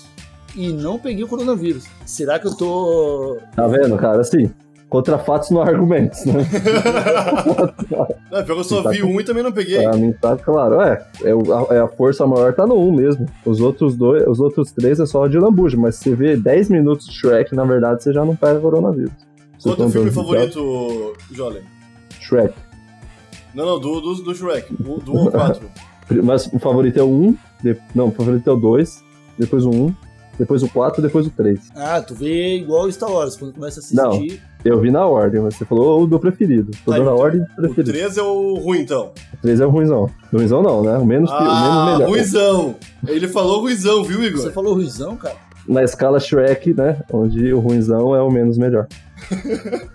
e 0.54 0.72
não 0.72 0.98
peguei 0.98 1.24
o 1.24 1.28
coronavírus. 1.28 1.84
Será 2.06 2.38
que 2.38 2.46
eu 2.46 2.54
tô. 2.54 3.38
Tá 3.56 3.66
vendo, 3.66 3.96
cara? 3.96 4.20
Assim, 4.20 4.50
contra 4.94 5.18
fatos 5.18 5.50
não 5.50 5.60
há 5.60 5.66
argumentos, 5.66 6.24
né? 6.24 6.34
Não, 8.30 8.44
pior 8.44 8.54
que 8.54 8.60
eu 8.60 8.64
só 8.64 8.82
Tá 8.82 8.90
vi 8.90 9.00
com- 9.00 9.08
um 9.08 9.20
e 9.20 9.24
também 9.24 9.42
não 9.42 9.50
peguei. 9.52 9.82
Pra 9.82 9.96
mim 9.96 10.12
tá 10.12 10.36
claro. 10.36 10.80
É, 10.80 11.04
é, 11.22 11.30
a, 11.32 11.74
é 11.74 11.80
a 11.80 11.88
força 11.88 12.24
maior 12.26 12.52
tá 12.54 12.64
no 12.66 12.76
1 12.76 12.92
mesmo. 12.94 13.26
Os 13.44 13.60
outros 13.60 13.96
dois, 13.96 14.24
os 14.26 14.38
outros 14.40 14.70
três 14.72 14.98
é 15.00 15.06
só 15.06 15.26
de 15.26 15.38
lambuja, 15.38 15.76
mas 15.76 15.96
se 15.96 16.04
você 16.10 16.14
vê 16.16 16.36
10 16.36 16.68
minutos 16.70 17.06
de 17.06 17.12
Shrek, 17.14 17.54
na 17.54 17.64
verdade, 17.64 18.02
você 18.02 18.12
já 18.12 18.24
não 18.24 18.34
pega 18.36 18.58
coronavírus. 18.60 19.12
Qual 19.62 19.72
é 19.72 19.74
o 19.74 19.76
teu 19.76 19.90
filme 19.90 20.10
favorito, 20.10 21.12
Jolem? 21.32 21.62
Shrek. 22.20 22.54
Não, 23.54 23.66
não, 23.66 23.80
do, 23.80 24.00
do, 24.00 24.14
do 24.22 24.34
Shrek. 24.34 24.72
Do 24.80 25.12
1 25.12 25.18
ao 25.18 25.30
4. 25.30 25.70
Mas 26.22 26.46
o 26.52 26.58
favorito 26.58 26.98
é 26.98 27.02
o 27.02 27.08
1, 27.08 27.36
de- 27.62 27.76
não, 27.94 28.08
o 28.08 28.12
favorito 28.12 28.48
é 28.48 28.52
o 28.52 28.56
2, 28.56 29.02
depois 29.38 29.64
o 29.64 29.70
1, 29.70 29.94
depois 30.38 30.62
o 30.62 30.68
4, 30.68 31.00
depois 31.02 31.26
o 31.26 31.30
3. 31.30 31.58
Ah, 31.76 32.00
tu 32.02 32.14
vê 32.14 32.56
igual 32.56 32.90
Star 32.92 33.10
Wars, 33.10 33.36
quando 33.36 33.54
começa 33.54 33.80
a 33.80 33.82
assistir. 33.82 34.42
Eu 34.64 34.80
vi 34.80 34.90
na 34.90 35.06
ordem, 35.06 35.40
mas 35.42 35.56
você 35.56 35.64
falou 35.64 36.02
o 36.02 36.06
do 36.06 36.18
preferido. 36.18 36.70
Tô 36.84 36.92
Ah, 36.92 36.96
dando 36.96 37.10
a 37.10 37.12
então, 37.12 37.22
ordem 37.24 37.40
do 37.40 37.46
O 37.46 37.54
preferido. 37.56 37.92
3 37.92 38.16
é 38.16 38.22
o 38.22 38.54
ruim, 38.54 38.80
então. 38.80 39.12
O 39.34 39.36
3 39.42 39.60
é 39.60 39.66
o 39.66 39.70
ruizão. 39.70 40.10
O 40.32 40.36
ruizão 40.38 40.62
não, 40.62 40.82
né? 40.82 40.96
O 40.96 41.04
menos, 41.04 41.30
pi- 41.30 41.36
o 41.36 41.40
menos 41.40 41.52
Ah, 41.52 41.86
melhor. 41.92 42.08
ruizão. 42.08 42.74
Ele 43.06 43.28
falou 43.28 43.60
ruizão, 43.60 44.02
viu, 44.04 44.20
Você 44.20 44.26
Igor? 44.28 44.52
falou 44.52 44.74
ruizão, 44.74 45.16
cara? 45.16 45.36
Na 45.68 45.82
escala 45.82 46.18
Shrek, 46.18 46.72
né? 46.74 47.02
Onde 47.12 47.52
o 47.52 47.58
ruizão 47.60 48.14
é 48.14 48.22
o 48.22 48.30
menos 48.30 48.56
melhor. 48.56 48.86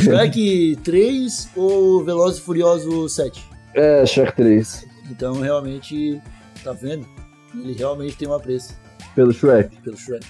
Shrek 0.00 0.76
3 0.84 1.48
ou 1.56 2.04
Velozes 2.04 2.38
e 2.38 2.42
Furioso 2.42 3.08
7? 3.08 3.42
É, 3.74 4.04
Shrek 4.04 4.34
3. 4.36 4.86
Então 5.10 5.34
realmente, 5.40 6.20
tá 6.62 6.72
vendo? 6.72 7.06
Ele 7.54 7.72
realmente 7.72 8.16
tem 8.16 8.28
um 8.28 8.34
apreço 8.34 8.74
Pelo 9.14 9.32
Shrek. 9.32 9.76
pelo 9.82 9.96
Shrek. 9.96 10.26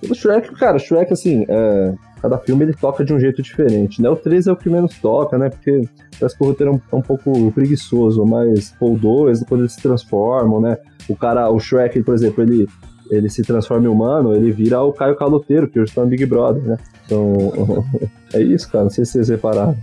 Pelo 0.00 0.14
Shrek, 0.14 0.54
cara, 0.56 0.78
Shrek, 0.78 1.12
assim, 1.12 1.44
é, 1.48 1.94
cada 2.20 2.38
filme 2.38 2.64
ele 2.64 2.74
toca 2.74 3.04
de 3.04 3.12
um 3.12 3.20
jeito 3.20 3.42
diferente, 3.42 4.02
né? 4.02 4.08
O 4.08 4.16
3 4.16 4.46
é 4.46 4.52
o 4.52 4.56
que 4.56 4.68
menos 4.68 4.98
toca, 4.98 5.38
né? 5.38 5.48
Porque 5.48 5.82
parece 6.18 6.36
que 6.36 6.44
o 6.44 6.48
roteiro 6.48 6.72
é 6.72 6.74
um, 6.74 6.80
é 6.92 6.96
um 6.96 7.02
pouco 7.02 7.52
preguiçoso, 7.52 8.24
mas 8.24 8.74
o 8.80 8.96
2, 8.96 9.44
quando 9.44 9.62
eles 9.62 9.72
se 9.72 9.82
transformam, 9.82 10.60
né? 10.60 10.76
O 11.08 11.16
cara, 11.16 11.50
o 11.50 11.58
Shrek, 11.58 12.02
por 12.02 12.14
exemplo, 12.14 12.42
ele, 12.42 12.68
ele 13.10 13.28
se 13.28 13.42
transforma 13.42 13.86
em 13.86 13.88
humano, 13.88 14.34
ele 14.34 14.52
vira 14.52 14.82
o 14.82 14.92
Caio 14.92 15.16
Caloteiro, 15.16 15.68
que 15.68 15.80
hoje 15.80 15.94
tá 15.94 16.02
no 16.02 16.08
Big 16.08 16.24
Brother, 16.26 16.62
né? 16.62 16.76
Então, 17.06 17.84
é 18.34 18.42
isso, 18.42 18.70
cara, 18.70 18.84
não 18.84 18.90
sei 18.90 19.04
se 19.04 19.12
vocês 19.12 19.28
repararam. 19.28 19.76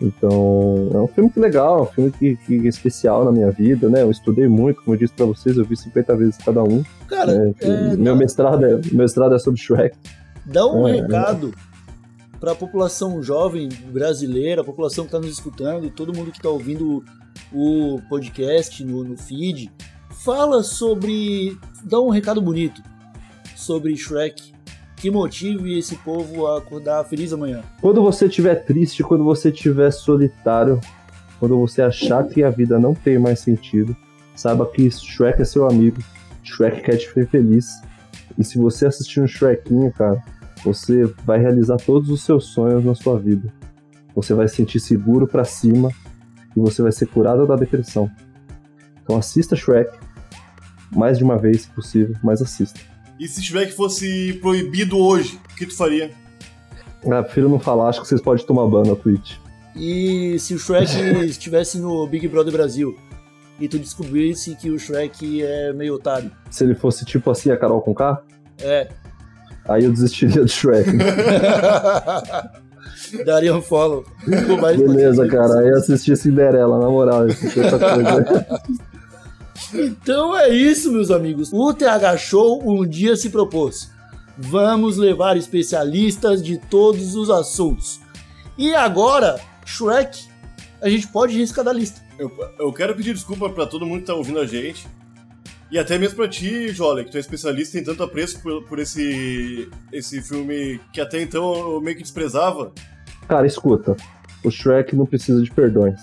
Então, 0.00 0.90
é 0.92 0.98
um 0.98 1.06
filme 1.06 1.30
que 1.30 1.40
legal, 1.40 1.78
é 1.78 1.82
um 1.82 1.86
filme 1.86 2.10
que, 2.10 2.36
que 2.36 2.66
é 2.66 2.68
especial 2.68 3.24
na 3.24 3.32
minha 3.32 3.50
vida, 3.50 3.88
né? 3.88 4.02
Eu 4.02 4.10
estudei 4.10 4.46
muito, 4.46 4.82
como 4.82 4.94
eu 4.94 4.98
disse 4.98 5.14
pra 5.14 5.24
vocês, 5.24 5.56
eu 5.56 5.64
vi 5.64 5.76
50 5.76 6.16
vezes 6.16 6.36
cada 6.36 6.62
um. 6.62 6.82
Cara, 7.08 7.32
né? 7.32 7.54
É, 7.60 7.96
meu, 7.96 8.14
mestrado 8.14 8.64
é, 8.64 8.74
meu 8.74 8.82
mestrado 8.92 9.34
é 9.34 9.38
sobre 9.38 9.58
Shrek. 9.58 9.96
Dá 10.46 10.66
um 10.66 10.88
é, 10.88 11.00
recado 11.00 11.52
pra 12.38 12.54
população 12.54 13.22
jovem 13.22 13.68
brasileira, 13.92 14.62
a 14.62 14.64
população 14.64 15.04
que 15.04 15.10
tá 15.10 15.18
nos 15.18 15.30
escutando, 15.30 15.90
todo 15.90 16.14
mundo 16.14 16.30
que 16.30 16.40
tá 16.40 16.48
ouvindo 16.48 17.04
o 17.52 18.00
podcast 18.08 18.84
no, 18.84 19.04
no 19.04 19.16
feed. 19.16 19.70
Fala 20.24 20.62
sobre. 20.62 21.58
Dá 21.84 22.00
um 22.00 22.08
recado 22.08 22.40
bonito 22.40 22.82
sobre 23.54 23.96
Shrek 23.96 24.54
que 24.96 25.10
motive 25.10 25.78
esse 25.78 25.94
povo 25.96 26.46
a 26.46 26.58
acordar 26.58 27.04
feliz 27.04 27.32
amanhã. 27.32 27.62
Quando 27.80 28.02
você 28.02 28.26
estiver 28.26 28.54
triste, 28.64 29.02
quando 29.02 29.24
você 29.24 29.50
estiver 29.50 29.90
solitário, 29.90 30.80
quando 31.38 31.58
você 31.58 31.82
achar 31.82 32.26
que 32.26 32.42
a 32.42 32.50
vida 32.50 32.78
não 32.78 32.94
tem 32.94 33.18
mais 33.18 33.40
sentido, 33.40 33.94
saiba 34.34 34.66
que 34.66 34.90
Shrek 34.90 35.42
é 35.42 35.44
seu 35.44 35.68
amigo, 35.68 36.02
Shrek 36.42 36.80
quer 36.80 36.96
te 36.96 37.12
ver 37.14 37.28
feliz. 37.28 37.82
E 38.38 38.44
se 38.44 38.58
você 38.58 38.86
assistir 38.86 39.20
um 39.20 39.26
Shrekinho, 39.26 39.92
cara, 39.92 40.22
você 40.66 41.04
vai 41.24 41.38
realizar 41.38 41.76
todos 41.76 42.10
os 42.10 42.24
seus 42.24 42.46
sonhos 42.46 42.84
na 42.84 42.94
sua 42.94 43.16
vida. 43.18 43.52
Você 44.16 44.34
vai 44.34 44.48
se 44.48 44.56
sentir 44.56 44.80
seguro 44.80 45.26
pra 45.26 45.44
cima 45.44 45.90
e 46.56 46.60
você 46.60 46.82
vai 46.82 46.90
ser 46.90 47.06
curado 47.06 47.46
da 47.46 47.54
depressão. 47.54 48.10
Então 49.02 49.16
assista 49.16 49.54
Shrek 49.54 49.96
mais 50.90 51.18
de 51.18 51.24
uma 51.24 51.38
vez, 51.38 51.62
se 51.62 51.68
possível, 51.70 52.16
mas 52.22 52.42
assista. 52.42 52.80
E 53.18 53.28
se 53.28 53.42
Shrek 53.42 53.72
fosse 53.72 54.34
proibido 54.42 54.98
hoje, 54.98 55.38
o 55.52 55.56
que 55.56 55.66
tu 55.66 55.76
faria? 55.76 56.10
Ah, 57.08 57.22
prefiro 57.22 57.48
não 57.48 57.60
falar, 57.60 57.88
acho 57.88 58.00
que 58.02 58.08
vocês 58.08 58.20
podem 58.20 58.44
tomar 58.44 58.66
ban 58.66 58.82
na 58.82 58.96
Twitch. 58.96 59.36
E 59.76 60.36
se 60.40 60.54
o 60.54 60.58
Shrek 60.58 60.90
estivesse 61.26 61.78
no 61.78 62.06
Big 62.08 62.26
Brother 62.26 62.52
Brasil 62.52 62.96
e 63.60 63.68
tu 63.68 63.78
descobrisse 63.78 64.56
que 64.56 64.70
o 64.70 64.78
Shrek 64.78 65.42
é 65.42 65.72
meio 65.72 65.94
otário. 65.94 66.30
Se 66.50 66.64
ele 66.64 66.74
fosse 66.74 67.04
tipo 67.04 67.30
assim 67.30 67.50
a 67.50 67.56
Carol 67.56 67.80
com 67.80 67.94
K, 67.94 68.22
É. 68.58 68.88
aí 69.68 69.84
eu 69.84 69.92
desistiria 69.92 70.42
do 70.42 70.48
Shrek. 70.48 70.90
Daria 73.24 73.54
um 73.54 73.62
follow. 73.62 74.04
Beleza, 74.26 75.26
cara. 75.28 75.60
Aí 75.60 75.68
eu 75.68 75.76
assisti 75.76 76.16
Cinderela, 76.16 76.78
na 76.78 76.88
moral. 76.88 77.22
assisti 77.22 77.60
essa 77.60 77.78
coisa. 77.78 78.46
Então 79.74 80.36
é 80.36 80.48
isso, 80.48 80.92
meus 80.92 81.10
amigos. 81.10 81.52
O 81.52 81.72
TH 81.72 82.16
Show 82.18 82.62
um 82.64 82.86
dia 82.86 83.16
se 83.16 83.30
propôs. 83.30 83.90
Vamos 84.38 84.96
levar 84.96 85.36
especialistas 85.36 86.42
de 86.42 86.58
todos 86.58 87.14
os 87.14 87.30
assuntos. 87.30 88.00
E 88.58 88.74
agora, 88.74 89.40
Shrek, 89.64 90.24
a 90.80 90.88
gente 90.88 91.08
pode 91.08 91.36
riscar 91.36 91.64
da 91.64 91.72
lista. 91.72 92.00
Eu, 92.18 92.30
eu 92.58 92.72
quero 92.72 92.94
pedir 92.94 93.14
desculpa 93.14 93.48
pra 93.50 93.66
todo 93.66 93.86
mundo 93.86 94.00
que 94.00 94.06
tá 94.06 94.14
ouvindo 94.14 94.40
a 94.40 94.46
gente. 94.46 94.86
E 95.70 95.78
até 95.78 95.98
mesmo 95.98 96.16
pra 96.16 96.28
ti, 96.28 96.68
Jolie, 96.68 97.04
que 97.04 97.10
tu 97.10 97.16
é 97.16 97.20
especialista 97.20 97.78
em 97.78 97.82
tanto 97.82 98.02
apreço 98.02 98.40
por, 98.40 98.62
por 98.64 98.78
esse, 98.78 99.68
esse 99.92 100.22
filme 100.22 100.80
que 100.92 101.00
até 101.00 101.20
então 101.20 101.72
eu 101.72 101.80
meio 101.80 101.96
que 101.96 102.02
desprezava. 102.02 102.72
Cara, 103.28 103.46
escuta. 103.46 103.96
O 104.44 104.50
Shrek 104.50 104.94
não 104.94 105.06
precisa 105.06 105.42
de 105.42 105.50
perdões. 105.50 105.98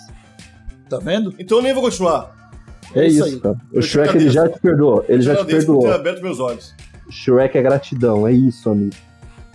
Tá 0.89 0.97
vendo? 0.99 1.33
Então 1.39 1.59
eu 1.59 1.63
nem 1.63 1.73
vou 1.73 1.81
continuar. 1.81 2.51
É, 2.93 3.05
É 3.05 3.07
isso 3.07 3.39
cara. 3.39 3.55
O 3.71 3.77
Eu 3.77 3.81
Shrek 3.81 4.17
ele 4.17 4.29
já 4.29 4.49
te 4.49 4.59
perdoou. 4.59 5.05
Ele 5.07 5.19
Eu 5.19 5.21
já 5.21 5.35
te 5.35 5.41
agradeço 5.41 5.65
por 5.65 5.73
ter 5.73 5.79
perdoou. 5.79 5.93
aberto 5.99 6.21
meus 6.21 6.39
olhos. 6.41 6.75
Shrek 7.09 7.57
é 7.57 7.61
gratidão. 7.61 8.27
É 8.27 8.33
isso, 8.33 8.69
amigo. 8.69 8.95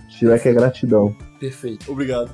Shrek 0.09 0.49
é 0.49 0.53
gratidão. 0.55 1.15
Perfeito. 1.39 1.93
Obrigado. 1.93 2.31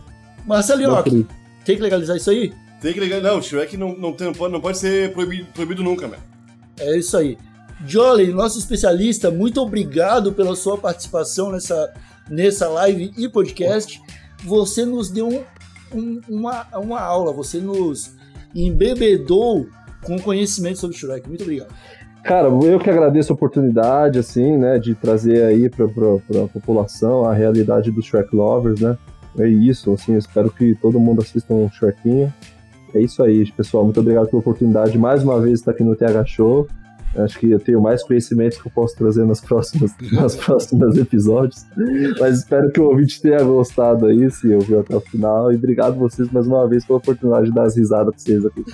Felipe. 1.10 1.34
tem 1.64 1.76
que 1.76 1.82
legalizar 1.82 2.16
isso 2.16 2.30
aí? 2.30 2.52
Tem 2.80 2.92
que 2.94 3.00
ligar. 3.00 3.20
Não, 3.20 3.42
Shrek 3.42 3.76
não, 3.76 3.96
não, 3.96 4.12
tem, 4.12 4.28
não, 4.28 4.34
pode, 4.34 4.52
não 4.52 4.60
pode 4.60 4.78
ser 4.78 5.12
proibido, 5.12 5.46
proibido 5.52 5.82
nunca, 5.82 6.06
meu. 6.06 6.18
É 6.78 6.96
isso 6.96 7.16
aí. 7.16 7.36
Jolly, 7.86 8.32
nosso 8.32 8.58
especialista, 8.58 9.30
muito 9.30 9.60
obrigado 9.60 10.32
pela 10.32 10.54
sua 10.56 10.78
participação 10.78 11.50
nessa, 11.52 11.92
nessa 12.30 12.68
live 12.68 13.12
e 13.16 13.28
podcast. 13.28 14.00
Você 14.44 14.84
nos 14.84 15.10
deu 15.10 15.28
um- 15.28 15.42
um- 15.98 16.20
uma, 16.28 16.66
uma 16.78 17.00
aula, 17.00 17.32
você 17.32 17.58
nos 17.58 18.12
embebedou 18.54 19.66
com 20.02 20.18
conhecimento 20.18 20.78
sobre 20.78 20.96
Shrek. 20.96 21.28
Muito 21.28 21.42
obrigado. 21.42 21.68
Cara, 22.22 22.48
eu 22.48 22.78
que 22.80 22.88
agradeço 22.88 23.32
a 23.32 23.34
oportunidade, 23.34 24.18
assim, 24.18 24.56
né, 24.56 24.78
de 24.78 24.94
trazer 24.94 25.44
aí 25.44 25.68
pra, 25.68 25.86
pra 25.88 26.46
população 26.52 27.24
a 27.26 27.34
realidade 27.34 27.90
dos 27.90 28.06
Shrek 28.06 28.34
Lovers, 28.34 28.80
né? 28.80 28.96
É 29.38 29.46
isso, 29.46 29.92
assim, 29.92 30.16
espero 30.16 30.50
que 30.50 30.74
todo 30.76 30.98
mundo 30.98 31.20
assista 31.20 31.52
um 31.52 31.68
Shrekinho. 31.70 32.32
É 32.94 33.00
isso 33.00 33.22
aí, 33.22 33.50
pessoal. 33.52 33.84
Muito 33.84 34.00
obrigado 34.00 34.28
pela 34.28 34.38
oportunidade. 34.40 34.96
Mais 34.96 35.22
uma 35.22 35.40
vez 35.40 35.58
estar 35.58 35.72
aqui 35.72 35.82
no 35.82 35.96
TH 35.96 36.24
Show. 36.24 36.68
Acho 37.16 37.38
que 37.38 37.50
eu 37.50 37.60
tenho 37.60 37.80
mais 37.80 38.02
conhecimentos 38.02 38.60
que 38.60 38.66
eu 38.66 38.72
posso 38.72 38.96
trazer 38.96 39.24
nas 39.24 39.40
próximas, 39.40 39.94
nas 40.12 40.34
próximas 40.34 40.96
episódios. 40.96 41.64
Mas 42.18 42.38
espero 42.38 42.70
que 42.72 42.80
o 42.80 42.88
ouvinte 42.88 43.20
tenha 43.20 43.42
gostado 43.42 44.06
aí, 44.06 44.30
se 44.30 44.52
ouviu 44.52 44.80
até 44.80 44.96
o 44.96 45.00
final. 45.00 45.52
E 45.52 45.56
obrigado 45.56 45.96
vocês 45.96 46.30
mais 46.30 46.46
uma 46.46 46.66
vez 46.68 46.84
pela 46.84 46.98
oportunidade 46.98 47.46
de 47.46 47.54
dar 47.54 47.64
as 47.64 47.76
risadas 47.76 48.14
pra 48.14 48.22
vocês 48.22 48.44
aqui. 48.44 48.64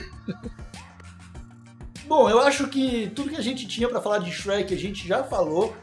Bom, 2.06 2.28
eu 2.28 2.40
acho 2.40 2.66
que 2.66 3.10
tudo 3.14 3.30
que 3.30 3.36
a 3.36 3.42
gente 3.42 3.68
tinha 3.68 3.88
pra 3.88 4.00
falar 4.00 4.18
de 4.18 4.32
Shrek 4.32 4.74
a 4.74 4.78
gente 4.78 5.06
já 5.06 5.22
falou. 5.22 5.74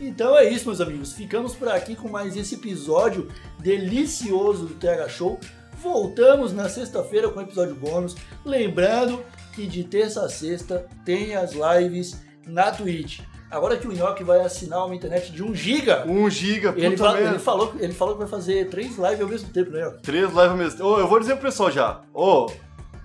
Então 0.00 0.36
é 0.36 0.48
isso, 0.48 0.66
meus 0.66 0.80
amigos. 0.80 1.12
Ficamos 1.12 1.54
por 1.54 1.68
aqui 1.68 1.96
com 1.96 2.08
mais 2.08 2.36
esse 2.36 2.56
episódio 2.56 3.28
delicioso 3.58 4.66
do 4.66 4.74
TH 4.74 5.08
Show. 5.08 5.40
Voltamos 5.82 6.52
na 6.52 6.68
sexta-feira 6.68 7.28
com 7.30 7.40
episódio 7.40 7.74
bônus. 7.74 8.14
Lembrando 8.44 9.24
que 9.52 9.66
de 9.66 9.84
terça 9.84 10.24
a 10.24 10.28
sexta 10.28 10.86
tem 11.04 11.34
as 11.36 11.52
lives 11.52 12.20
na 12.46 12.70
Twitch. 12.72 13.20
Agora 13.50 13.76
que 13.76 13.86
o 13.86 13.92
Nhoque 13.92 14.24
vai 14.24 14.40
assinar 14.40 14.86
uma 14.86 14.94
internet 14.94 15.30
de 15.30 15.42
1 15.42 15.54
giga, 15.54 16.04
1 16.08 16.30
giga, 16.30 16.72
puta 16.72 16.84
ele, 16.86 16.96
fa- 16.96 17.20
ele 17.20 17.38
falou, 17.38 17.74
ele 17.78 17.92
falou 17.92 18.14
que 18.14 18.20
vai 18.20 18.28
fazer 18.28 18.68
três 18.70 18.96
lives 18.96 19.20
ao 19.20 19.28
mesmo 19.28 19.48
tempo, 19.50 19.70
né, 19.70 19.82
Nhoque? 19.84 20.02
Três 20.02 20.24
lives 20.28 20.38
ao 20.50 20.56
mesmo 20.56 20.78
tempo. 20.78 20.88
Ô, 20.88 20.98
eu 20.98 21.06
vou 21.06 21.20
dizer 21.20 21.34
pro 21.34 21.42
pessoal 21.44 21.70
já. 21.70 22.00
Ô, 22.14 22.50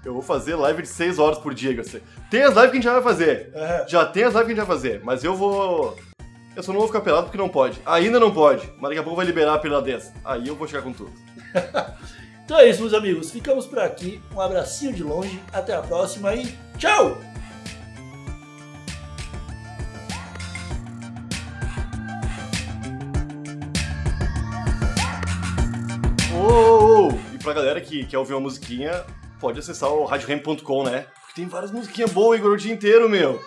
eu 0.06 0.14
vou 0.14 0.22
fazer 0.22 0.56
live 0.56 0.84
de 0.84 0.88
6 0.88 1.20
horas 1.20 1.38
por 1.38 1.54
dia, 1.54 1.74
Garcia. 1.74 2.02
Tem 2.32 2.44
as 2.44 2.54
lives 2.54 2.64
que 2.72 2.72
a 2.72 2.76
gente 2.76 2.84
já 2.86 2.94
vai 2.94 3.02
fazer. 3.04 3.52
Já 3.90 4.06
tem 4.06 4.24
as 4.24 4.34
lives 4.34 4.46
que 4.48 4.54
a 4.54 4.56
gente 4.56 4.66
vai 4.66 4.76
fazer. 4.78 5.02
Mas 5.04 5.22
eu 5.26 5.36
vou. 5.36 5.98
Eu 6.56 6.64
só 6.64 6.72
não 6.72 6.80
vou 6.80 6.88
ficar 6.88 7.02
pelado 7.02 7.24
porque 7.26 7.38
não 7.38 7.50
pode. 7.50 7.80
Ainda 7.86 8.18
não 8.20 8.32
pode. 8.34 8.66
Mas 8.80 8.84
daqui 8.90 9.00
a 9.00 9.04
pouco 9.04 9.18
vai 9.18 9.26
liberar 9.26 9.56
a 9.56 9.60
peladez. 9.60 10.12
Aí 10.24 10.48
eu 10.48 10.56
vou 10.56 10.66
chegar 10.66 10.82
com 10.82 10.94
tudo. 10.94 11.12
Então 12.48 12.60
é 12.60 12.70
isso, 12.70 12.80
meus 12.80 12.94
amigos. 12.94 13.30
Ficamos 13.30 13.66
por 13.66 13.78
aqui. 13.78 14.22
Um 14.34 14.40
abracinho 14.40 14.94
de 14.94 15.04
longe. 15.04 15.38
Até 15.52 15.76
a 15.76 15.82
próxima 15.82 16.34
e 16.34 16.58
tchau! 16.78 17.18
Ô, 26.34 26.38
ô, 26.38 27.08
ô. 27.08 27.12
E 27.34 27.38
pra 27.38 27.52
galera 27.52 27.82
que 27.82 28.06
quer 28.06 28.18
ouvir 28.18 28.32
uma 28.34 28.40
musiquinha, 28.40 29.06
pode 29.42 29.60
acessar 29.60 29.92
o 29.92 30.06
radiorem.com, 30.06 30.84
né? 30.84 31.06
Porque 31.20 31.34
tem 31.36 31.50
várias 31.50 31.70
musiquinhas 31.70 32.14
boas, 32.14 32.40
Igor, 32.40 32.54
o 32.54 32.58
dia 32.58 32.72
inteiro, 32.72 33.10
meu. 33.10 33.42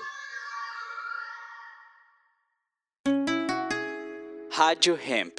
Rádio 4.51 5.01
Hemp. 5.03 5.39